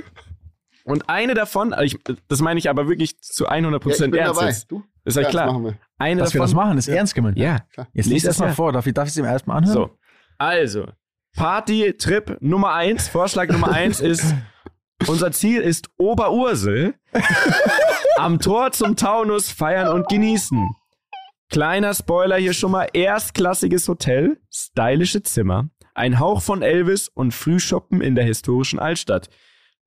[0.83, 4.39] Und eine davon, ich, das meine ich aber wirklich zu 100% ja, ich bin ernst.
[4.41, 4.53] dabei.
[4.67, 4.83] Du?
[5.03, 5.45] Ist ja Ja, klar.
[5.45, 5.73] das machen wir.
[5.97, 6.65] Eine Dass wir das davon.
[6.65, 7.37] machen, ist ernst gemeint.
[7.37, 7.59] Ja.
[7.73, 7.87] Klar.
[7.93, 8.53] Jetzt Lies liest das erst mal ja.
[8.53, 8.71] vor.
[8.71, 9.73] Darf ich, darf ich es ihm erstmal anhören?
[9.73, 9.97] So.
[10.37, 10.87] Also,
[11.35, 14.33] Party-Trip Nummer eins, Vorschlag Nummer eins ist,
[15.07, 16.93] unser Ziel ist Oberursel.
[18.17, 20.69] Am Tor zum Taunus feiern und genießen.
[21.49, 22.87] Kleiner Spoiler hier schon mal.
[22.93, 29.29] Erstklassiges Hotel, stylische Zimmer, ein Hauch von Elvis und Frühshoppen in der historischen Altstadt.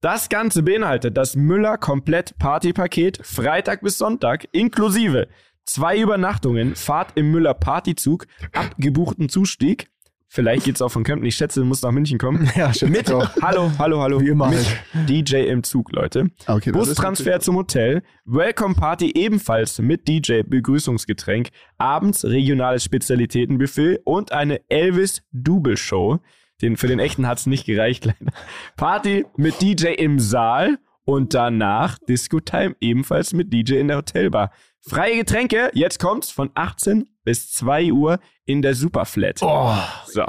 [0.00, 5.28] Das Ganze beinhaltet das Müller Komplett Partypaket Freitag bis Sonntag inklusive
[5.64, 9.90] zwei Übernachtungen, Fahrt im Müller Partyzug, abgebuchten Zustieg.
[10.30, 11.26] Vielleicht geht's auch von Kempten.
[11.26, 12.48] Ich schätze, du musst nach München kommen.
[12.56, 13.28] Ja, schätze Mit, auch.
[13.40, 14.20] hallo, hallo, hallo.
[14.20, 14.58] Wie immer Mit
[14.94, 15.08] halt.
[15.08, 16.30] DJ im Zug, Leute.
[16.46, 21.48] Ah, Okay, Bustransfer zum Hotel, Welcome Party ebenfalls mit DJ, Begrüßungsgetränk,
[21.78, 26.18] abends regionales Spezialitätenbuffet und eine Elvis Double Show.
[26.60, 28.32] Den, für den echten hat's nicht gereicht, leider.
[28.76, 34.50] Party mit DJ im Saal und danach Disco Time ebenfalls mit DJ in der Hotelbar.
[34.80, 38.18] Freie Getränke, jetzt kommt's, von 18 bis 2 Uhr
[38.48, 39.38] in der Superflat.
[39.42, 39.72] Oh,
[40.06, 40.22] So.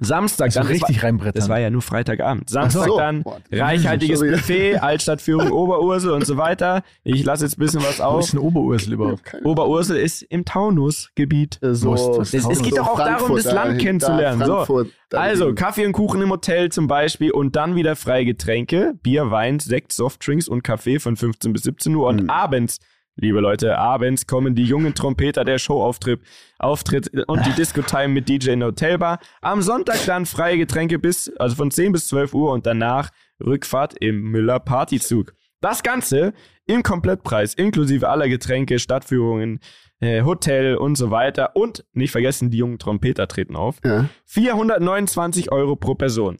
[0.00, 1.34] Samstag so dann richtig reinbrettern.
[1.34, 2.48] das war ja nur Freitagabend.
[2.50, 2.98] Samstag so.
[2.98, 4.36] dann Boah, reichhaltiges wieder.
[4.36, 6.82] Buffet, Altstadtführung Oberursel und so weiter.
[7.04, 8.20] Ich lasse jetzt ein bisschen was Wo auf.
[8.24, 9.22] ist ein Oberursel überhaupt?
[9.44, 11.58] Oberursel ist im Taunusgebiet.
[11.62, 14.40] Äh, so, Was- was- Es, es geht doch auch darum, Frankfurt das Land dahin- kennenzulernen.
[14.40, 14.84] Da, so.
[15.12, 15.54] Also.
[15.54, 19.92] Kaffee und Kuchen im Hotel zum Beispiel und dann wieder freie Getränke, Bier, Wein, Sekt,
[19.92, 22.06] Softdrinks und Kaffee von 15 bis 17 Uhr.
[22.08, 22.30] Und Mhm.
[22.30, 22.78] abends,
[23.16, 26.20] liebe Leute, abends kommen die jungen Trompeter der Showauftritt
[26.58, 29.18] Auftritt und die Disco-Time mit DJ in der Hotelbar.
[29.42, 33.10] Am Sonntag dann freie Getränke bis, also von 10 bis 12 Uhr und danach
[33.44, 35.34] Rückfahrt im Müller Partyzug.
[35.60, 36.32] Das Ganze
[36.66, 39.60] im Komplettpreis, inklusive aller Getränke, Stadtführungen,
[40.00, 41.56] äh, Hotel und so weiter.
[41.56, 43.76] Und nicht vergessen, die jungen Trompeter treten auf.
[43.84, 44.08] Ja.
[44.26, 46.38] 429 Euro pro Person.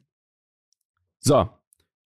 [1.19, 1.49] So.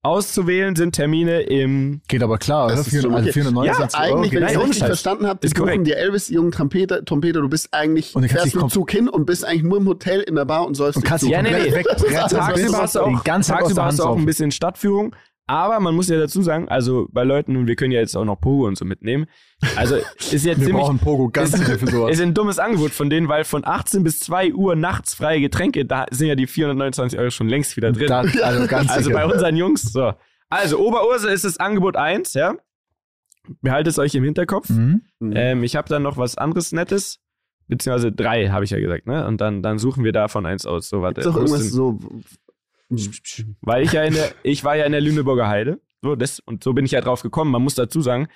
[0.02, 2.00] Auszuwählen sind Termine im.
[2.08, 2.80] Geht aber klar, Das oder?
[2.86, 3.32] ist 400, schon also okay.
[3.32, 5.74] 429 Ja, eigentlich, wenn Nein, ich ohne richtig verstanden habe, die Ist korrekt.
[5.76, 9.26] buchen die Elvis, jungen Trompeter, Trompeter, du bist eigentlich, Und fährst mit Zug hin und
[9.26, 11.82] bist eigentlich nur im Hotel in der Bar und sollst Und kannst Ja, nee, nee.
[11.82, 15.14] Tagsüber du hast du den auch, ganzen Tag hast du auch ein bisschen Stadtführung.
[15.50, 18.24] Aber man muss ja dazu sagen, also bei Leuten, und wir können ja jetzt auch
[18.24, 19.26] noch Pogo und so mitnehmen.
[19.74, 20.74] Also ist ja Wir ziemlich.
[20.74, 22.12] brauchen Pogo ganz ist, für sowas.
[22.12, 25.84] ist ein dummes Angebot von denen, weil von 18 bis 2 Uhr nachts freie Getränke,
[25.84, 28.06] da sind ja die 429 Euro schon längst wieder drin.
[28.06, 30.12] Da, also ganz Also bei unseren Jungs, so.
[30.50, 32.54] Also Oberursel ist das Angebot 1, ja.
[33.60, 34.68] Behaltet es euch im Hinterkopf.
[34.68, 35.02] Mhm.
[35.18, 35.32] Mhm.
[35.34, 37.18] Ähm, ich habe dann noch was anderes Nettes.
[37.66, 39.26] Beziehungsweise drei, habe ich ja gesagt, ne?
[39.26, 40.88] Und dann, dann suchen wir davon eins aus.
[40.88, 41.22] So, warte.
[41.22, 41.98] Ist doch irgendwas so.
[43.62, 45.80] Weil ich ja in der, ich war ja in der Lüneburger Heide.
[46.02, 47.50] So, das, und so bin ich ja drauf gekommen.
[47.50, 48.28] Man muss dazu sagen,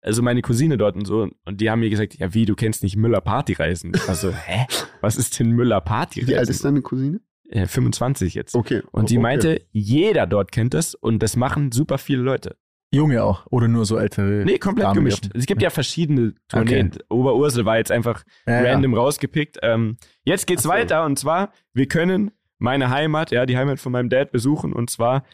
[0.00, 2.82] also meine Cousine dort und so, und die haben mir gesagt, ja, wie, du kennst
[2.82, 3.92] nicht Müller Partyreisen.
[4.08, 4.66] Also, hä?
[5.00, 6.62] Was ist denn Müller Wie alt ist Partyreisen?
[6.64, 7.20] deine Cousine?
[7.48, 8.54] Äh, 25 jetzt.
[8.54, 8.82] Okay.
[8.90, 9.22] Und die okay.
[9.22, 12.56] meinte, jeder dort kennt das und das machen super viele Leute.
[12.94, 13.46] Junge auch.
[13.50, 14.44] Oder nur so ältere.
[14.44, 15.24] Nee, komplett Damen gemischt.
[15.24, 15.38] dürfen.
[15.38, 16.92] Es gibt ja verschiedene Tourneen.
[17.08, 18.72] Oberursel war jetzt einfach Ja, ja.
[18.72, 19.58] random rausgepickt.
[19.62, 20.68] Ähm, jetzt geht's Ach so.
[20.70, 22.32] weiter und zwar, wir können
[22.62, 25.24] meine Heimat, ja, die Heimat von meinem Dad besuchen und zwar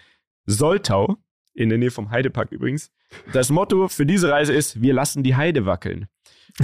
[0.46, 1.16] Soltau,
[1.52, 2.90] in der Nähe vom Heidepark übrigens.
[3.32, 6.06] Das Motto für diese Reise ist, wir lassen die Heide wackeln.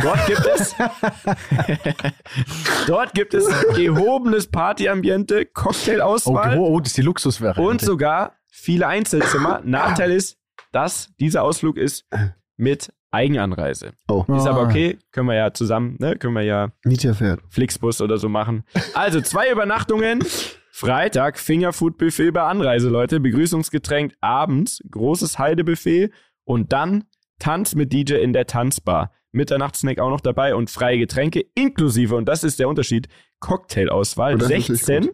[0.01, 0.75] Dort gibt es,
[2.87, 7.63] dort gibt es gehobenes Partyambiente, Cocktailauswahl oh, oh, das ist die Luxusvariante.
[7.63, 9.61] und sogar viele Einzelzimmer.
[9.65, 10.39] Nachteil ist,
[10.73, 12.07] dass dieser Ausflug ist
[12.57, 13.93] mit Eigenanreise.
[14.09, 14.69] Oh, Ist aber Ah.
[14.69, 16.17] okay, können wir ja zusammen, ne?
[16.17, 17.41] Können wir ja Mietja fährt.
[17.49, 18.65] Flixbus oder so machen.
[18.95, 20.23] Also zwei Übernachtungen.
[20.71, 23.21] Freitag Fingerfood-Buffet bei Anreise, Leute.
[23.21, 26.11] Begrüßungsgetränk abends, großes Heidebuffet
[26.45, 27.05] und dann
[27.39, 29.13] Tanz mit DJ in der Tanzbar.
[29.33, 33.09] Mitternachtssnack auch noch dabei und freie Getränke inklusive, und das ist der Unterschied,
[33.41, 34.35] Cocktailauswahl.
[34.35, 35.11] Oh, das ist natürlich 16,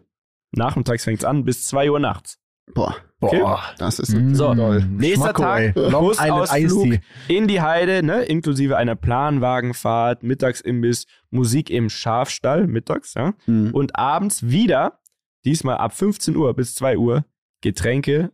[0.51, 2.39] nachmittags fängt's an, bis 2 Uhr nachts.
[2.73, 3.61] Boah, Boah.
[3.77, 4.31] das ist Mm.
[4.31, 4.85] natürlich toll.
[4.89, 13.13] Nächster Tag, Busausflug in die Heide, ne, inklusive einer Planwagenfahrt, Mittagsimbiss, Musik im Schafstall, mittags,
[13.13, 13.33] ja.
[13.45, 13.71] Mhm.
[13.71, 14.99] Und abends wieder,
[15.45, 17.23] diesmal ab 15 Uhr bis 2 Uhr,
[17.61, 18.31] Getränke,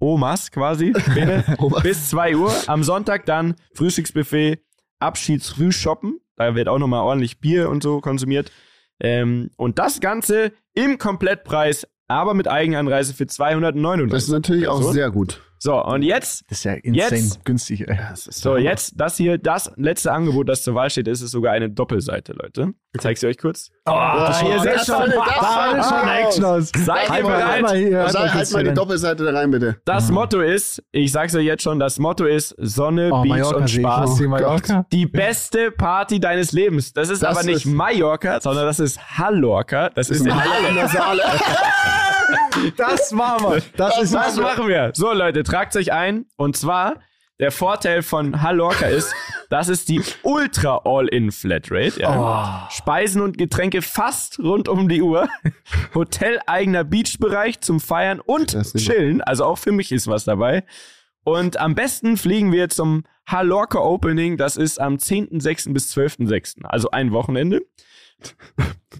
[0.00, 0.92] Omas quasi,
[1.58, 1.82] Omas.
[1.82, 2.52] bis 2 Uhr.
[2.66, 4.58] Am Sonntag dann Frühstücksbuffet,
[4.98, 8.50] Abschiedsfrühshoppen, da wird auch nochmal ordentlich Bier und so konsumiert.
[9.00, 14.10] Ähm, und das Ganze im Komplettpreis, aber mit Eigenanreise für 299.
[14.12, 14.92] Das ist natürlich auch So.
[14.92, 15.40] sehr gut.
[15.58, 17.96] So, und jetzt Das ist ja insane Jetzt- günstig, ey.
[18.10, 21.52] Das so, jetzt das hier, das letzte Angebot, das zur Wahl steht, ist es sogar
[21.52, 22.72] eine Doppelseite, Leute.
[22.94, 23.70] Ich zeig's euch kurz.
[23.86, 26.70] Oh, das ihr war- seht das schon, das da war- ist schon Action aus.
[26.74, 28.10] Seid ihr Halt mal, bereit?
[28.12, 28.74] Sag, halt mal die.
[28.74, 29.76] Doppelseite da rein, bitte.
[29.84, 33.56] Das Motto ist, ich sag's euch jetzt schon, das Motto ist Sonne, Oh, Beach Mallorca
[33.56, 33.70] und.
[33.70, 34.20] Spaß.
[34.22, 34.82] Oh.
[34.92, 36.92] Die beste Party deines Lebens.
[36.92, 39.90] Das ist Das aber nicht ist- Mallorca, sondern das ist Hallorca.
[39.90, 40.50] Das ist in Halle.
[42.76, 43.62] Das machen wir.
[43.76, 44.92] Das, ist Das machen wir.
[44.94, 46.26] So, Leute, tragt euch ein.
[46.36, 47.00] Und zwar,
[47.38, 49.14] der Vorteil von Hallorca ist,
[49.50, 52.00] das ist die Ultra All-In Flatrate.
[52.00, 52.68] Ja.
[52.70, 55.28] Speisen und Getränke fast rund um die Uhr.
[55.94, 59.20] Hoteleigener Beachbereich zum Feiern und Das Chillen.
[59.20, 60.64] Also auch für mich ist was dabei.
[61.24, 64.36] Und am besten fliegen wir zum Hallorca Opening.
[64.36, 65.72] Das ist am 10.06.
[65.72, 66.64] bis 12.06.
[66.64, 67.62] Also ein Wochenende.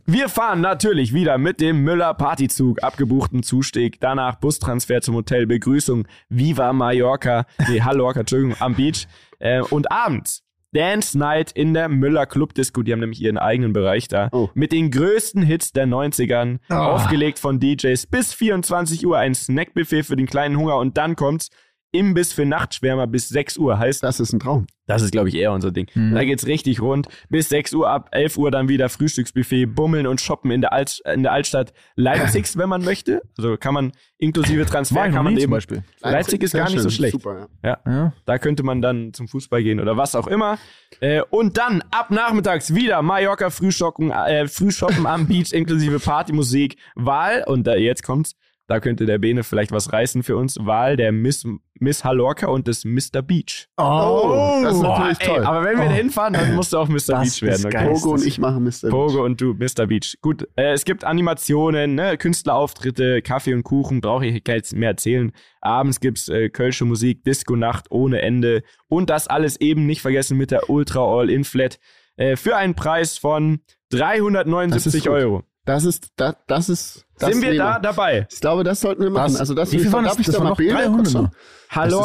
[0.08, 6.06] Wir fahren natürlich wieder mit dem Müller Partyzug, abgebuchten Zustieg, danach Bustransfer zum Hotel, Begrüßung,
[6.28, 9.08] Viva Mallorca, nee, Hallorca, Entschuldigung, am Beach.
[9.40, 12.82] Äh, und abends Dance Night in der Müller Club Disco.
[12.82, 14.28] Die haben nämlich ihren eigenen Bereich da.
[14.32, 14.50] Oh.
[14.54, 16.58] Mit den größten Hits der 90ern.
[16.68, 16.74] Oh.
[16.74, 19.16] Aufgelegt von DJs bis 24 Uhr.
[19.16, 20.76] Ein Snackbuffet für den kleinen Hunger.
[20.76, 21.50] Und dann kommt's
[21.96, 23.78] Imbiss für Nachtschwärmer bis 6 Uhr.
[23.78, 24.66] Heißt, Das ist ein Traum.
[24.86, 25.88] das ist, glaube ich, eher unser Ding.
[25.94, 26.14] Mhm.
[26.14, 27.08] Da geht's richtig rund.
[27.28, 31.00] Bis 6 Uhr, ab 11 Uhr dann wieder Frühstücksbuffet, bummeln und shoppen in der, Alt,
[31.12, 33.22] in der Altstadt Leipzigs, wenn man möchte.
[33.36, 35.50] Also kann man inklusive Transfer, kann man nie zum eben.
[35.52, 35.82] Beispiel.
[36.02, 36.96] Leipzig ist Sehr gar nicht so schön.
[36.96, 37.12] schlecht.
[37.12, 37.78] Super, ja.
[37.84, 38.12] Ja.
[38.26, 40.58] Da könnte man dann zum Fußball gehen oder was auch immer.
[41.00, 46.76] Äh, und dann ab nachmittags wieder Mallorca Frühschoppen, äh, Frühshoppen am Beach inklusive Partymusik.
[46.94, 48.34] Wahl, und da, jetzt kommt's,
[48.68, 50.56] da könnte der Bene vielleicht was reißen für uns.
[50.60, 51.46] Wahl der Miss,
[51.78, 53.22] Miss Hallorca und des Mr.
[53.22, 53.68] Beach.
[53.76, 55.44] Oh, das ist Boah, natürlich ey, toll.
[55.44, 55.88] aber wenn wir Oh.
[55.88, 56.94] da hinfahren, dann musst du auch Mr.
[56.96, 57.54] Das Beach werden.
[57.54, 57.74] ist Okay?
[57.76, 57.92] geil.
[57.92, 58.88] Pogo und ich machen Mr.
[58.90, 59.86] Pogo und du, Mr.
[59.86, 60.16] Beach.
[60.20, 64.90] Gut, äh, es gibt Animationen, ne, Künstlerauftritte, Kaffee und Kuchen, brauche ich gar nicht mehr
[64.90, 65.32] erzählen.
[65.60, 68.62] Abends gibt's äh, Kölsche Musik, Disco-Nacht ohne Ende.
[68.88, 71.78] Und das alles eben nicht vergessen mit der Ultra All-In-Flat
[72.16, 73.60] äh, für einen Preis von
[73.90, 75.12] 379 gut.
[75.12, 75.42] Euro.
[75.66, 78.26] Das ist, das, das ist, das Sind wir nehmen da dabei?
[78.30, 79.32] Ich glaube, das sollten wir machen.
[79.32, 80.20] Das- also das wie viel waren darf das?
[80.20, 81.30] ich Das da waren mal noch Bilder 300 gucken?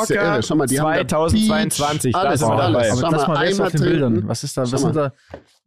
[0.03, 0.41] ist ja.
[0.41, 2.73] Schau mal, die haben da 2022, Beach, da alles, sind wir alles.
[2.73, 2.89] dabei.
[2.99, 4.27] Schau Aber das mal, einmal auf den Bildern.
[4.27, 4.65] Was ist da?
[4.65, 5.13] Schau Was sind da?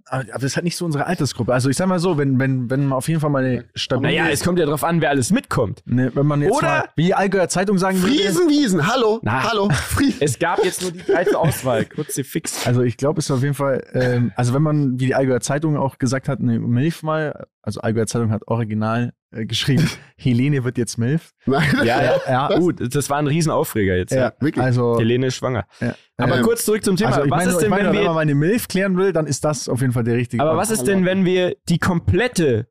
[0.06, 1.52] Aber das ist halt nicht so unsere Altersgruppe.
[1.54, 4.12] Also ich sag mal so, wenn, wenn, wenn man auf jeden Fall mal eine stabile,
[4.12, 5.80] Naja, es kommt ja drauf an, wer alles mitkommt.
[5.86, 9.44] ne, wenn man jetzt Oder- mal, wie die Allgäuer Zeitung sagen würde, Friesenwiesen, hallo, Na.
[9.50, 10.16] hallo, Friesen.
[10.20, 11.86] Es gab jetzt nur die zur Auswahl.
[11.86, 12.66] Kruzifix.
[12.66, 15.40] Also ich glaube, es ist auf jeden Fall, ähm, also wenn man, wie die Allgäuer
[15.40, 20.64] Zeitung auch gesagt hat, eine Milf mal, also Allgäuer Zeitung hat original äh, geschrieben, Helene
[20.64, 21.30] wird jetzt Milf.
[21.46, 22.16] Nein, Ja, ja.
[22.28, 24.12] Ja, Gut, das war ein Riesenaufreger jetzt.
[24.12, 24.32] Ja.
[24.40, 24.64] wirklich.
[24.64, 25.64] Also, Helene ist schwanger.
[25.80, 25.94] ja.
[26.16, 27.10] Aber Ähm, kurz zurück zum Thema.
[27.10, 28.96] also ich was meine, ist ich denn, meine, wenn wenn wir man meine Milf klären
[28.96, 30.42] will, dann ist das auf jeden Fall der richtige.
[30.42, 30.60] Aber Ort.
[30.60, 32.68] was ist denn, wenn wir die komplette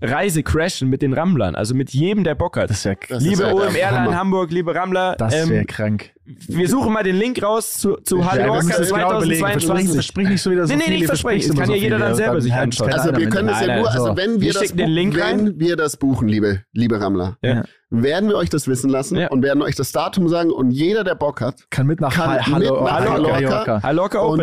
[0.00, 1.54] Reise crashen mit den Rammlern?
[1.54, 2.70] Also mit jedem, der Bock hat.
[2.70, 4.16] Das wäre Das ist liebe ja der OMRler in.
[4.16, 6.10] Hamburg, liebe Rammler, das ähm, wär krank.
[6.24, 8.68] wir suchen mal den Link raus zu, zu Ja, es genau überlegen.
[8.68, 9.94] Versprich, 2022.
[9.94, 11.48] versprich nicht so wieder so Nee, nee, nicht versprechen.
[11.48, 12.92] Das kann ja jeder viel, dann selber dann sich hat anschauen.
[12.92, 14.16] Also wir können es ja nur, also so.
[14.16, 15.52] wenn Wir wir das, schicken den Link wenn rein.
[15.60, 17.64] wir das buchen, liebe, liebe Rammler, Ja.
[17.90, 19.28] werden wir euch das wissen lassen Ja.
[19.28, 22.28] und werden euch das Datum sagen und jeder, der Bock hat, kann mit nach kann
[22.30, 23.24] Ha- mit Hallo, nach Hallo,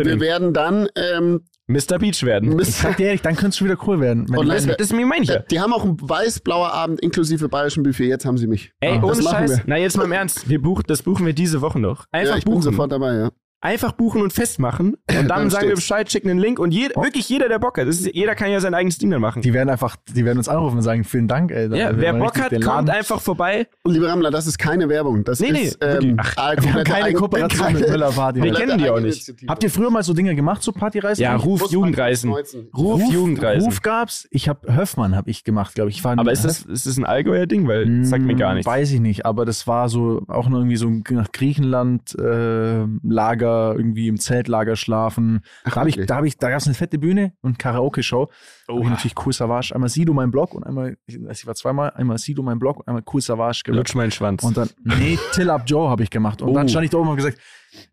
[0.02, 0.20] Opening.
[0.20, 1.98] werden dann ähm, Mr.
[1.98, 2.58] Beach werden.
[2.60, 4.26] Ich sag dir ehrlich, dann könnte es schon wieder cool werden.
[4.36, 5.40] Und das- Das meine ich ja.
[5.40, 8.06] die haben auch einen weiß-blauer Abend inklusive bayerischen Buffet.
[8.06, 8.72] Jetzt haben sie mich.
[8.80, 9.50] Ey, ohne Scheiß.
[9.50, 9.62] wir.
[9.66, 10.48] Na, jetzt mal im Ernst.
[10.48, 12.04] Wir buchen, das buchen wir diese Woche noch.
[12.12, 12.62] Einfach ja, ich bin buchen.
[12.62, 13.30] sofort dabei, ja.
[13.66, 14.94] Einfach buchen und festmachen.
[14.94, 15.74] Und dann, Dann sagen wir.
[15.74, 16.58] Bescheid, schicken einen Link.
[16.60, 17.02] Und jed Oh.
[17.02, 17.88] wirklich jeder, der Bock hat.
[17.88, 19.42] Das ist, jeder kann ja sein eigenes Ding dann machen.
[19.42, 21.68] die werden einfach, die werden uns anrufen und sagen, vielen Dank, ey.
[21.76, 23.66] Ja, wer Bock hat, kommt einfach vorbei.
[23.82, 25.24] Und liebe Rammler, das ist keine Werbung.
[25.24, 26.10] Das Nee, nee, ist wirklich.
[26.12, 28.42] ähm, Ach, Wir haben keine Kooperation keine- mit Müller Party.
[28.42, 29.34] Wir kennen die auch nicht.
[29.48, 31.22] Habt ihr früher mal so Dinge gemacht, so Partyreisen?
[31.24, 32.30] Ja, Ruf Jugendreisen.
[32.30, 32.68] 19.
[32.76, 33.64] Ruf, Jugendreisen.
[33.68, 34.28] Ruf gab's.
[34.30, 35.96] Ich habe Höfmann habe ich gemacht, glaube ich.
[35.98, 36.04] ich.
[36.04, 37.66] war Aber ist das, ist das ein Allgäuer Ding?
[37.66, 38.66] Weil das sagt mir gar nichts.
[38.66, 43.55] Weiß ich nicht, aber das war so auch noch irgendwie so nach Griechenland äh, Lager,
[43.76, 45.40] irgendwie im Zeltlager schlafen.
[45.64, 48.28] da habe ich, da habe ich, da gab's eine fette Bühne und Karaoke-Show.
[48.68, 49.72] Ich natürlich Cool Savage.
[49.74, 53.02] Einmal Sido mein Blog und einmal, ich, war zweimal, einmal Sido mein Blog und einmal
[53.12, 53.76] Cool Savage gerappt.
[53.88, 54.42] Lutsch meinen Schwanz.
[54.42, 56.42] Und dann, nee, Till Up Joe habe ich gemacht.
[56.42, 56.68] Und dann Oh.
[56.68, 57.38] stand ich da oben und gesagt,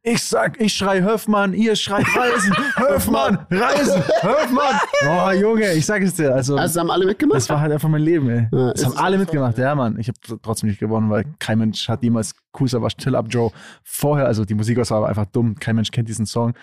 [0.01, 4.79] ich sag, ich schrei Höfmann, ihr schreit Reisen, Höfmann, Reisen, Höfmann.
[5.07, 6.33] Oh, Junge, ich sag es dir.
[6.33, 7.37] Also, Also haben alle mitgemacht?
[7.37, 8.47] das war halt einfach mein Leben, ey.
[8.51, 9.97] Ja, das haben alle mitgemacht, ja, Mann.
[9.99, 13.51] Ich habe trotzdem nicht gewonnen, weil kein Mensch hat jemals Cool Savage, Till Up Joe
[13.83, 15.55] vorher, also die Musikauswahl war einfach dumm.
[15.55, 16.53] Kein Mensch kennt diesen Song,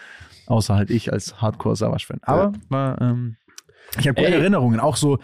[0.46, 2.20] außer halt ich als Hardcore Savage-Fan.
[2.22, 3.36] Aber war, ähm,
[3.98, 4.34] ich habe gute.
[4.34, 5.18] Erinnerungen, auch so,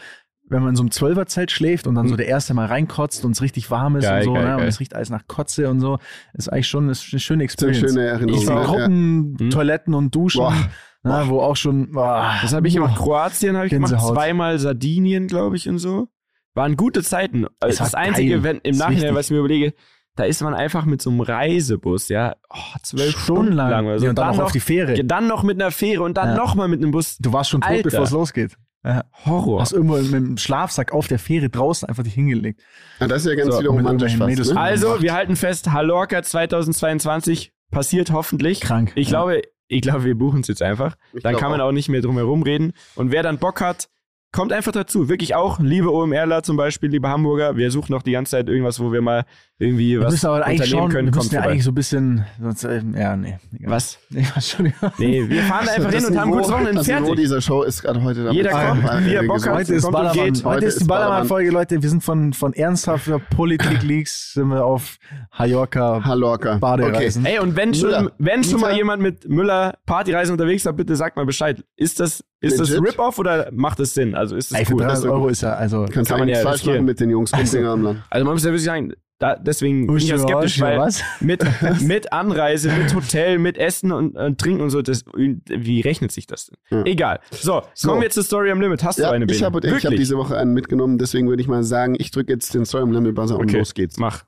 [0.49, 3.33] wenn man in so einem Zwölferzelt schläft und dann so der erste Mal reinkotzt und
[3.33, 4.53] es richtig warm ist Geil, und so, geil, ne?
[4.53, 4.69] und geil.
[4.69, 5.99] es riecht alles nach Kotze und so,
[6.35, 7.79] ist eigentlich schon ist eine schöne eine Experience.
[7.93, 8.41] schöne Erinnerung.
[8.41, 8.67] Ich war ja.
[8.67, 9.51] Gruppen, Hm.
[9.51, 10.55] Toiletten und Duschen, Boah.
[11.03, 12.97] ne, wo auch schon, boah, Das habe ich gemacht.
[12.97, 13.91] Kroatien habe ich gemacht.
[13.91, 14.15] Gänsehaut.
[14.15, 16.09] Zweimal Sardinien, glaube ich, und so.
[16.55, 17.47] Waren gute Zeiten.
[17.61, 18.43] Also Es war das Einzige, geil.
[18.45, 19.75] wenn, im Nachhinein, was ich mir überlege,
[20.15, 23.71] da ist man einfach mit so einem Reisebus, ja, oh, zwölf Stunden stundenlang.
[23.71, 24.05] lang oder so.
[24.07, 25.05] Ja, und dann, noch auf die Fähre.
[25.05, 26.37] dann noch mit einer Fähre und dann Ja.
[26.37, 27.19] noch mal mit einem Bus.
[27.19, 27.83] Du warst schon tot, Alter.
[27.83, 28.57] bevor es losgeht.
[28.87, 29.05] Ja.
[29.24, 29.61] Horror.
[29.61, 32.62] Hast irgendwo mit dem Schlafsack auf der Fähre draußen einfach dich hingelegt.
[33.01, 34.53] Ja, das ist ja ganz So, wieder romantisch fast.
[34.55, 34.61] Ne?
[34.61, 38.61] Also, wir halten fest, Hallorca 2022 passiert hoffentlich.
[38.61, 38.93] Krank.
[38.95, 39.18] Ich Ja.
[39.18, 40.95] glaube, ich glaube, wir buchen es jetzt einfach.
[41.12, 42.72] Ich Dann kann man auch nicht mehr drum herum reden.
[42.95, 43.89] Und wer dann Bock hat,
[44.37, 45.09] kommt einfach dazu.
[45.09, 48.78] Wirklich auch, liebe OMRler zum Beispiel, liebe Hamburger, wir suchen noch die ganze Zeit irgendwas,
[48.78, 49.24] wo wir mal
[49.59, 51.09] irgendwie Wir was müssen aber eigentlich unternehmen schauen, können.
[51.09, 51.51] wir müssen ja vorbei.
[51.53, 53.39] eigentlich so ein bisschen, sonst, äh, ja, nee.
[53.55, 53.70] egal.
[53.70, 53.99] Was?
[54.11, 57.16] Nee, was schon, Nee, wir fahren einfach hin und haben gutes Wochenende Das Niveau fertig.
[57.16, 59.55] dieser Show ist gerade heute damit Jeder kommt, wie er Bock hat.
[59.55, 60.24] Heute ist kommt und Ballermann.
[60.26, 60.45] geht.
[60.45, 61.82] Heute, Heute ist die Ballermann-Folge, Leute.
[61.82, 64.99] Wir sind von, von ernsthafter Politik-Leaks sind wir auf
[65.39, 66.59] Mallorca Hallorca.
[66.59, 67.24] Badereisen.
[67.24, 71.16] Ey, und wenn schon, wenn schon mal jemand mit Müller Partyreisen unterwegs war, bitte sagt
[71.16, 71.64] mal Bescheid.
[71.76, 72.72] Ist das, ist das?
[72.72, 74.14] Rip-Off oder macht das Sinn?
[74.14, 74.79] Also ist das Ey, cool?
[74.81, 75.31] 300 ist ja Euro gut.
[75.31, 77.83] ist ja, also, Du kannst Kann man ja falsch machen mit den Jungs Umfinger am
[77.83, 78.03] Land.
[78.11, 81.03] Also man muss ja wirklich sagen, da, deswegen bin ich ja skeptisch, weil was?
[81.20, 81.43] mit,
[81.81, 86.27] mit Anreise, mit Hotel, mit Essen und, und Trinken und so, das, wie rechnet sich
[86.27, 86.59] das denn?
[86.81, 86.85] Ja.
[86.85, 87.20] Egal.
[87.31, 87.89] So, So.
[87.89, 88.83] kommen wir jetzt zur Story am Limit.
[88.85, 89.47] Hast du Ja, eine, ich Bene?
[89.47, 90.01] habe ich hab Wirklich?
[90.01, 92.93] diese Woche einen mitgenommen, deswegen würde ich mal sagen, ich drücke jetzt den Story am
[92.93, 93.59] Limit Buzzer und Okay.
[93.59, 93.97] los geht's.
[93.97, 94.24] Mach.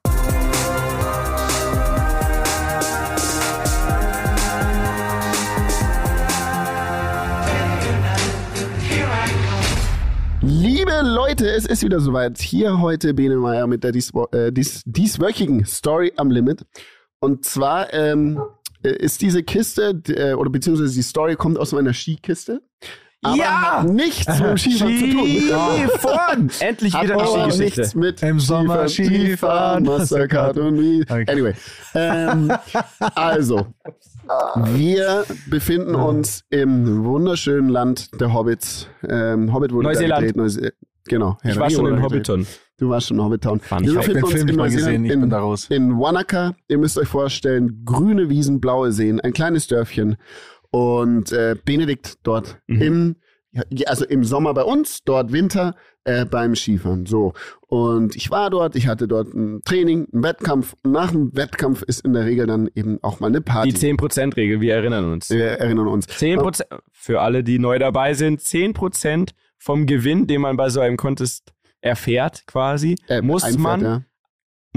[11.00, 12.38] Liebe Leute, es ist wieder soweit.
[12.38, 16.64] Hier heute Bene Meier mit der dies, äh, dies, dieswöchigen Story am Limit.
[17.20, 18.42] Und zwar ähm,
[18.82, 22.62] äh, ist diese Kiste, äh, oder beziehungsweise die Story kommt aus meiner Skikiste.
[23.22, 23.78] Aber Ja!
[23.78, 25.28] hat nichts mit dem Skifahren zu tun.
[25.28, 26.50] Skifahren!
[26.60, 27.80] Endlich Hat wieder eine Skigeschichte.
[27.80, 31.10] nichts mit Im Sommer Skifahren, Mastercard und.
[31.10, 31.54] Anyway.
[31.94, 32.52] Ähm,
[33.14, 33.66] also,
[34.74, 38.88] wir befinden uns im wunderschönen Land der Hobbits.
[39.08, 40.20] Ähm, Hobbit wurde Neuseeland.
[40.20, 40.36] gedreht.
[40.36, 40.72] Neuse
[41.06, 41.38] genau.
[41.42, 42.46] Herr Ich war schon in Hobbiton.
[42.78, 43.60] Du warst schon in Hobbiton.
[43.60, 45.22] Fand Wir ich Ich habe befinden den Film nicht in mal Neuseeland gesehen, ich bin
[45.24, 45.66] in, da raus.
[45.70, 46.54] in Wanaka.
[46.68, 50.16] Ihr müsst euch vorstellen, grüne Wiesen, blaue Seen, ein kleines Dörfchen.
[50.70, 52.82] Und äh, Benedikt dort Mhm.
[52.82, 53.16] im,
[53.86, 55.74] also im Sommer bei uns, dort Winter
[56.08, 57.04] äh, beim Skifahren.
[57.04, 57.34] So.
[57.66, 60.74] Und ich war dort, ich hatte dort ein Training, einen Wettkampf.
[60.82, 63.72] Und nach dem Wettkampf ist in der Regel dann eben auch mal eine Party.
[63.72, 65.28] Die 10%-Regel, wir erinnern uns.
[65.28, 66.08] Wir erinnern uns.
[66.08, 70.96] 10%, für alle, die neu dabei sind, 10% vom Gewinn, den man bei so einem
[70.96, 74.02] Contest erfährt, quasi, Äh, muss, einfährt, man, ja.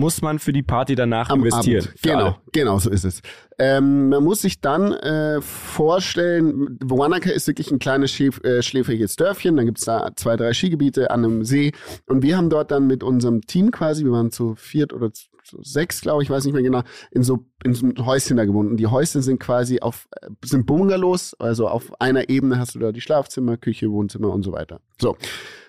[0.02, 1.88] Muss man für die Party danach am investieren.
[2.02, 2.36] Genau, alle.
[2.52, 3.22] genau, so ist es.
[3.60, 9.16] Ähm, man muss sich dann äh, vorstellen, Wanaka ist wirklich ein kleines schläf äh, schläfriges
[9.16, 11.72] Dörfchen, dann gibt's da zwei, drei Skigebiete an einem See
[12.08, 15.28] und wir haben dort dann mit unserem Team quasi, wir waren zu viert oder zu,
[15.62, 16.82] sechs, glaube ich, weiß nicht mehr genau,
[17.12, 18.72] in so, in so ein Häuschen da gewohnt.
[18.72, 20.08] Und die Häuschen sind quasi auf,
[20.44, 24.52] sind Bungalows, also auf einer Ebene hast du da die Schlafzimmer, Küche, Wohnzimmer und so
[24.52, 24.80] weiter.
[25.00, 25.16] So,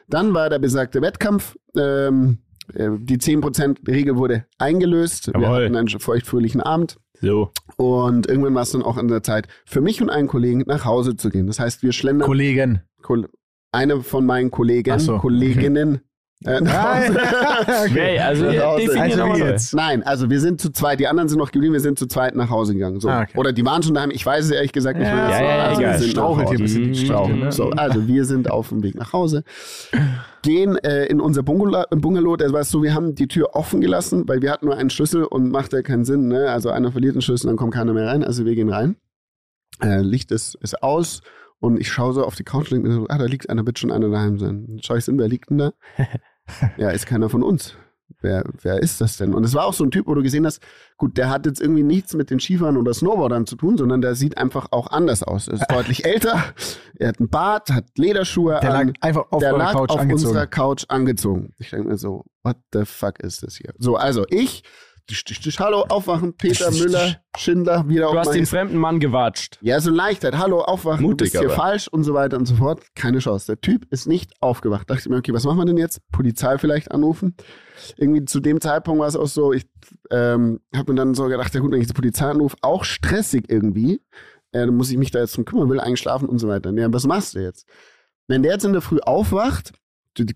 [0.09, 5.29] dann war der besagte Wettkampf, ähm, äh, die 10%-Regel wurde eingelöst.
[5.29, 5.65] Wir Jawohl.
[5.65, 6.99] hatten einen feuchtfröhlichen Abend.
[7.21, 7.51] So.
[7.77, 10.85] Und irgendwann war es dann auch an der Zeit, für mich und einen Kollegen nach
[10.85, 11.47] Hause zu gehen.
[11.47, 12.83] Das heißt, wir schlendern Kollegen.
[13.03, 13.29] Kol
[13.73, 16.03] eine von meinen Kollegen, so, Kolleginnen
[16.45, 17.19] äh, Hause.
[17.91, 19.77] Okay, also Also?
[19.77, 22.35] Nein, also wir sind zu zweit, die anderen sind noch geblieben, wir sind zu zweit
[22.35, 23.01] nach Hause gegangen.
[23.01, 23.09] So.
[23.09, 23.39] Ah, okay.
[23.39, 25.31] Oder die waren schon daheim, ich weiß es ehrlich gesagt nicht Ja, mehr.
[25.31, 25.93] ja, ja, also egal.
[25.93, 27.53] wir sind nach Strauchelt hier ein bisschen die Strauchel, ne?
[27.53, 29.45] So, also wir sind auf dem Weg nach Hause,
[30.43, 34.25] gehen äh, in unser Bungalow, Bungalow, das war so, wir haben die Tür offen gelassen,
[34.29, 36.51] weil wir hatten nur einen Schlüssel und macht ja keinen Sinn, ne?
[36.51, 38.97] Also einer verliert den Schlüssel, dann kommt keiner mehr rein, also wir gehen rein.
[39.83, 41.23] Äh, Licht ist, ist aus
[41.61, 43.65] und ich schaue so auf die Couch und denke mir so, ah, da liegt einer,
[43.67, 44.67] wird schon einer daheim sein.
[44.69, 45.73] Dann schaue ich hin, wer liegt denn da?
[46.77, 47.77] ja, ist keiner von uns.
[48.21, 49.35] Wer, wer ist das denn?
[49.35, 50.63] Und es war auch so ein Typ, wo du gesehen hast,
[50.97, 54.15] gut, der hat jetzt irgendwie nichts mit den Skifahren oder Snowboardern zu tun, sondern der
[54.15, 55.49] sieht einfach auch anders aus.
[55.49, 56.41] Er ist deutlich älter,
[56.99, 60.29] er hat einen Bart, hat Lederschuhe Der lag einfach auf der lag Couch auf angezogen.
[60.29, 61.55] unserer Couch angezogen.
[61.59, 63.73] Ich denke mir so, what the fuck ist das hier?
[63.79, 64.63] So, also ich,
[65.07, 68.77] tisch, tisch, tisch, hallo, aufwachen, Peter Tisch, tisch, Müller, Schindler, wieder Du hast den fremden
[68.79, 69.59] Mann gewatscht.
[69.63, 70.37] ja, so Leichtheit.
[70.39, 71.55] Hallo, aufwachen, Mutig du bist hier aber.
[71.63, 72.83] falsch und so weiter und so fort.
[72.95, 73.47] Keine Chance.
[73.47, 74.89] Der Typ ist nicht aufgewacht.
[74.91, 76.01] Dachte ich mir, okay, was machen wir denn jetzt?
[76.13, 77.37] Polizei vielleicht anrufen?
[77.97, 79.67] Irgendwie zu dem Zeitpunkt war es auch so, ich
[80.11, 83.47] ähm, habe mir dann so gedacht, ja gut, wenn ich die Polizei anrufe, auch stressig
[83.49, 84.03] irgendwie.
[84.53, 86.73] Äh, dann muss ich mich da jetzt drum kümmern, will eigentlich schlafen und so weiter.
[86.73, 87.67] Ja, was machst du jetzt?
[88.29, 89.73] Wenn der jetzt in der Früh aufwacht,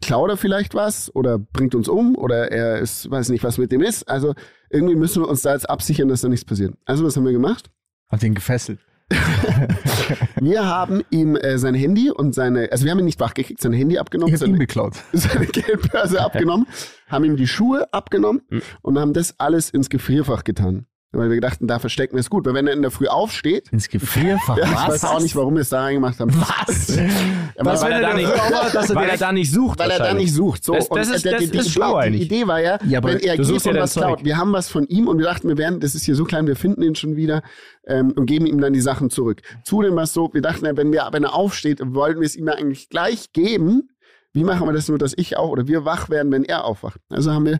[0.01, 3.73] klaut er vielleicht was oder bringt uns um oder er ist, weiß nicht, was mit
[3.73, 4.09] dem ist.
[4.09, 4.35] Also
[4.71, 6.75] irgendwie müssen wir uns da jetzt absichern, dass da nichts passiert.
[6.85, 7.71] Also was haben wir gemacht?
[8.09, 8.81] Hat ihn gefesselt.
[10.41, 13.73] Wir haben ihm äh, sein Handy und seine, also wir haben ihn nicht wachgekriegt, sein
[13.73, 14.95] Handy abgenommen, Ich seine, beklaut.
[15.13, 16.67] seine Geldbörse abgenommen,
[17.09, 18.63] haben ihm die Schuhe abgenommen Mhm.
[18.83, 20.87] und haben das alles ins Gefrierfach getan.
[21.13, 22.45] Weil wir gedachten, da verstecken wir es gut.
[22.47, 24.59] Weil wenn er in der Früh aufsteht, Ins Gefrierfach.
[24.59, 26.35] ja, ich weiß auch nicht, warum wir es da reingemacht haben.
[26.35, 26.99] Was?
[27.57, 28.29] Aber Was, weil er, da nicht,
[28.95, 29.79] weil er da nicht sucht.
[29.79, 30.65] weil er da nicht sucht.
[30.65, 32.23] So, Das- und das ist- der- das die, ist schlau die, die.
[32.23, 34.19] Idee war ja, Ja, wenn er geht ja und was klaut.
[34.19, 34.25] Zeug.
[34.25, 36.47] Wir haben was von ihm und wir dachten, wir werden, das ist hier so klein,
[36.49, 37.43] wir finden ihn schon wieder
[37.87, 39.41] ähm, und geben ihm dann die Sachen zurück.
[39.65, 42.37] Zudem war es so, wir dachten, ja, wenn, wir, wenn er aufsteht, wollten wir es
[42.37, 43.89] ihm ja eigentlich gleich geben.
[44.33, 47.01] Wie machen wir das nur, dass ich auch oder wir wach werden, wenn er aufwacht?
[47.09, 47.59] Also haben wir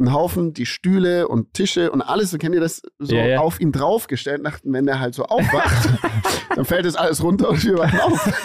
[0.00, 3.40] einen Haufen, die Stühle und Tische und alles, so kennt ihr das, so Ja, ja.
[3.40, 5.88] auf ihn draufgestellt, dachten, wenn der halt so aufwacht,
[6.56, 8.42] dann fällt das alles runter und wir wachen auf.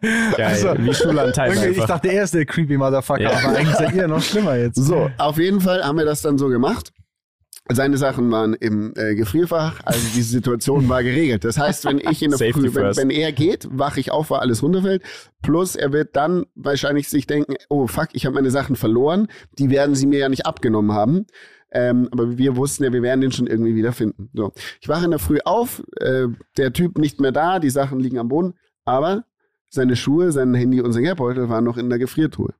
[0.00, 3.30] Geil, Also, wie Irgendwie, ich dachte, er ist der creepy Motherfucker, Ja.
[3.30, 4.76] aber eigentlich seid ihr noch schlimmer jetzt.
[4.76, 6.92] So, auf jeden Fall haben wir das dann so gemacht.
[7.74, 11.44] Seine Sachen waren im äh, Gefrierfach, also die Situation war geregelt.
[11.44, 14.40] Das heißt, wenn ich in der Früh, wenn, wenn er geht, wache ich auf, weil
[14.40, 15.02] alles runterfällt.
[15.42, 19.28] Plus er wird dann wahrscheinlich sich denken, oh fuck, ich habe meine Sachen verloren.
[19.58, 21.26] Die werden sie mir ja nicht abgenommen haben.
[21.72, 24.28] Ähm, aber wir wussten ja, wir werden den schon irgendwie wieder finden.
[24.34, 26.26] So, ich wache in der Früh auf, äh,
[26.58, 28.54] der Typ nicht mehr da, die Sachen liegen am Boden,
[28.84, 29.24] aber
[29.70, 32.52] seine Schuhe, sein Handy und sein Geldbeutel waren noch in der Gefriertruhe.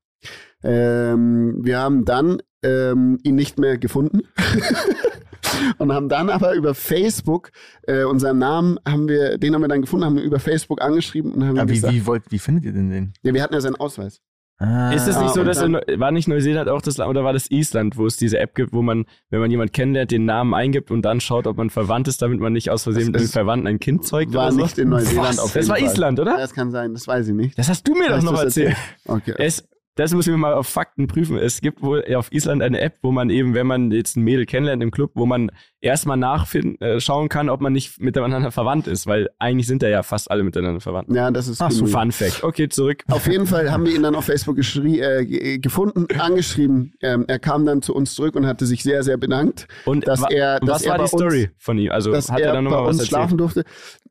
[0.63, 4.23] Ähm, wir haben dann ähm, ihn nicht mehr gefunden.
[5.79, 7.51] und haben dann aber über Facebook
[7.87, 11.33] äh, unseren Namen haben wir, den haben wir dann gefunden, haben wir über Facebook angeschrieben
[11.33, 13.13] und haben Ja, ihm wie, gesagt, wie, wollt, wie findet ihr denn den?
[13.23, 14.21] ja, wir hatten ja seinen Ausweis.
[14.59, 16.97] Ah, Ist es Ah, nicht so, und dass dann- in, war nicht Neuseeland auch das
[16.97, 19.73] Land oder war das Island, wo es diese App gibt, wo man, wenn man jemanden
[19.73, 22.85] kennenlernt, den Namen eingibt und dann schaut, ob man verwandt ist, damit man nicht aus
[22.85, 24.63] Versehen Das mit ist- Verwandten ein Kind zeugt War oder so?
[24.63, 25.39] nicht in Neuseeland Was?
[25.41, 25.89] auf jeden Das war Fall.
[25.89, 26.37] Island, Ja, oder?
[26.37, 27.59] das kann sein, das weiß ich nicht.
[27.59, 28.77] Das hast du mir doch Hast noch du's erzählt.
[29.09, 29.35] Okay.
[29.39, 31.37] Es, das müssen wir mal auf Fakten prüfen.
[31.37, 34.47] Es gibt wohl auf Island eine App, wo man eben, wenn man jetzt ein Mädel
[34.47, 38.87] kennenlernt im Club, wo man erstmal nachschauen äh, schauen kann, ob man nicht miteinander verwandt
[38.87, 41.09] ist, weil eigentlich sind da ja fast alle miteinander verwandt.
[41.13, 41.87] Ja, das ist Ach so.
[41.87, 42.45] Fun Fact.
[42.45, 43.03] Okay, zurück.
[43.11, 46.95] Auf jeden Fall haben wir ihn dann auf Facebook äh, ge- gefunden, angeschrieben.
[47.03, 50.23] Ähm, er kam dann zu uns zurück und hatte sich sehr, sehr bedankt, Und dass
[50.23, 51.91] wa- er, dass was er war die Story von ihm?
[51.91, 53.09] Also uns, dass hat er, er dann bei nochmal was uns erzählt?
[53.09, 53.65] schlafen durfte.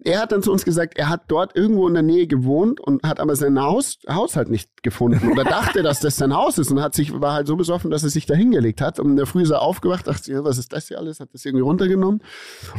[0.03, 3.03] Er hat dann zu uns gesagt, er hat dort irgendwo in der Nähe gewohnt und
[3.03, 6.71] hat aber sein Haus, Haus halt nicht gefunden oder dachte, dass das sein Haus ist
[6.71, 8.99] und hat sich, war halt so besoffen, dass er sich da hingelegt hat.
[8.99, 11.19] Und in der Früh ist er aufgewacht, dachte sich, ja, was ist das hier alles?
[11.19, 12.21] Hat das irgendwie runtergenommen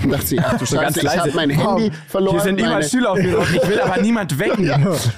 [0.03, 2.35] und dachte sich, ach du So Scheiße, ich habe mein Handy verloren.
[2.35, 3.47] Hier sind meine, überall Stühle aufgebaut.
[3.53, 4.67] Ich will aber niemand wecken.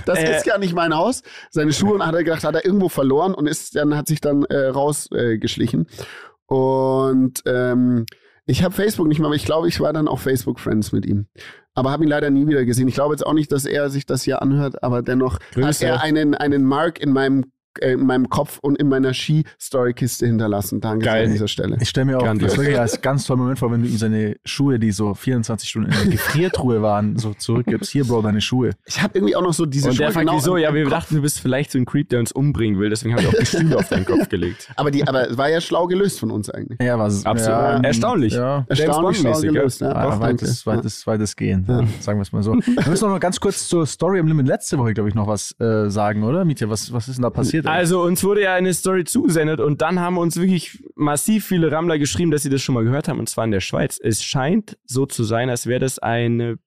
[0.06, 1.22] das Äh, ist gar nicht mein Haus.
[1.50, 4.20] Seine Schuhe und hat er gedacht, hat er irgendwo verloren und ist dann hat sich
[4.20, 5.86] dann äh, rausgeschlichen.
[5.86, 8.06] Äh, und ähm,
[8.46, 11.06] ich habe Facebook nicht mehr, aber ich glaube, ich war dann auch Facebook Friends mit
[11.06, 11.26] ihm.
[11.74, 12.86] Aber habe ihn leider nie wieder gesehen.
[12.88, 15.86] Ich glaube jetzt auch nicht, dass er sich das hier anhört, aber dennoch hat Grüße.
[15.86, 17.46] er einen, einen Mark in meinem,
[17.80, 20.80] in meinem Kopf und in meiner Ski-Story-Kiste hinterlassen.
[20.80, 21.26] Danke Geil.
[21.26, 21.76] an dieser Stelle.
[21.80, 24.36] Ich stelle mir auch das wirklich als ganz tollen Moment vor, wenn du ihm seine
[24.44, 27.90] Schuhe, die so 24 Stunden in der Gefriertruhe waren, so zurückgibst.
[27.90, 28.70] Hier, Bro, deine Schuhe.
[28.86, 30.56] Ich habe irgendwie auch noch so diese Und der Schuhe fragt, genau wieso?
[30.56, 30.92] im- Ja, wir Kopf.
[30.92, 32.90] dachten, du bist vielleicht so ein Creep, der uns umbringen will.
[32.90, 34.70] Deswegen haben wir auch die Stühle auf deinen Kopf gelegt.
[34.76, 36.80] Aber, die, aber es war ja schlau gelöst von uns eigentlich.
[36.80, 37.58] Ja, was Absolut.
[37.58, 38.32] Ja, Erstaunlich.
[38.34, 38.64] Ja.
[38.68, 39.80] Erstaunlich schlau gelöst.
[39.80, 41.82] Ja, Ja, doch, weites, weites, weites Gehen, ja.
[42.00, 42.52] sagen wir es mal so.
[42.54, 45.26] Wir müssen noch mal ganz kurz zur Story im Limit letzte Woche, glaube ich, noch
[45.26, 46.44] was äh, sagen, oder?
[46.44, 47.63] Mietja, was, was ist denn da passiert?
[47.64, 51.98] Also uns wurde ja eine Story zugesendet und dann haben uns wirklich massiv viele Rammler
[51.98, 53.98] geschrieben, dass sie das schon mal gehört haben und zwar in der Schweiz.
[54.02, 56.58] Es scheint so zu sein, als wäre das eine,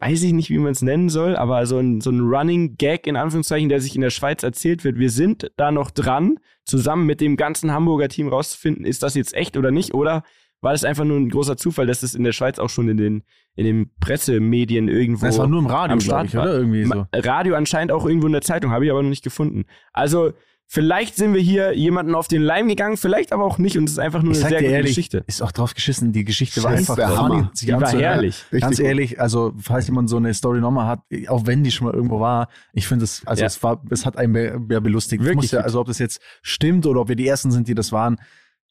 [0.00, 3.06] weiß ich nicht, wie man es nennen soll, aber so ein, so ein Running Gag
[3.06, 4.98] in Anführungszeichen, der sich in der Schweiz erzählt wird.
[4.98, 9.34] Wir sind da noch dran, zusammen mit dem ganzen Hamburger Team rauszufinden, ist das jetzt
[9.34, 10.22] echt oder nicht oder
[10.60, 12.96] war das einfach nur ein großer Zufall, dass das in der Schweiz auch schon in
[12.96, 13.22] den,
[13.54, 16.54] in den Pressemedien irgendwo das war nur im Radio, am Start ich, oder?
[16.54, 17.06] Irgendwie so.
[17.14, 19.64] Radio anscheinend auch irgendwo in der Zeitung, habe ich aber noch nicht gefunden.
[19.92, 20.32] Also,
[20.70, 23.92] vielleicht sind wir hier jemanden auf den Leim gegangen, vielleicht aber auch nicht und es
[23.92, 25.24] ist einfach nur Ich eine sehr gute ehrlich, Geschichte.
[25.26, 26.12] ist auch drauf geschissen.
[26.12, 27.50] Die Geschichte war einfach der Hammer.
[27.58, 28.44] Die war herrlich.
[28.50, 31.94] Ganz ehrlich, also falls jemand so eine Story nochmal hat, auch wenn die schon mal
[31.94, 33.46] irgendwo war, ich finde es, also Ja.
[33.46, 35.24] es war, es hat einen be- ja, belustigt.
[35.24, 37.90] Wirklich ja, also ob das jetzt stimmt oder ob wir die ersten sind, die das
[37.92, 38.18] waren,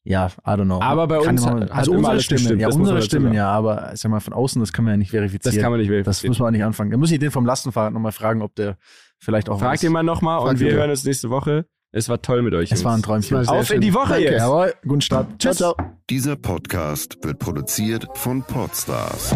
[0.04, 0.80] ja, I don't know.
[0.80, 4.20] Aber bei uns immer- also unsere Stimmen, ja, das unsere Stimmen, ja, aber sag mal
[4.20, 5.54] von außen, das kann man ja nicht verifizieren.
[5.54, 6.30] Das kann man nicht Das verifizieren.
[6.30, 6.90] muss man auch nicht anfangen.
[6.90, 8.76] Da muss ich den vom Lastenfahrrad nochmal fragen, ob der
[9.18, 11.66] vielleicht auch Fragt was- ihr mal nochmal Frag und wir hören uns nächste Woche.
[11.90, 12.70] Es war toll mit euch.
[12.70, 13.06] Es war ein Jungs.
[13.06, 13.36] Träumchen.
[13.38, 13.80] Das Auf in schön.
[13.80, 14.24] die Woche Danke.
[14.24, 14.38] jetzt.
[14.40, 15.26] Jawohl, guten Start.
[15.40, 15.56] Ciao, Tschüss.
[15.56, 15.74] ciao.
[16.10, 19.34] Dieser Podcast wird produziert von Podstars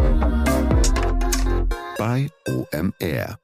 [1.98, 3.41] bei OMR.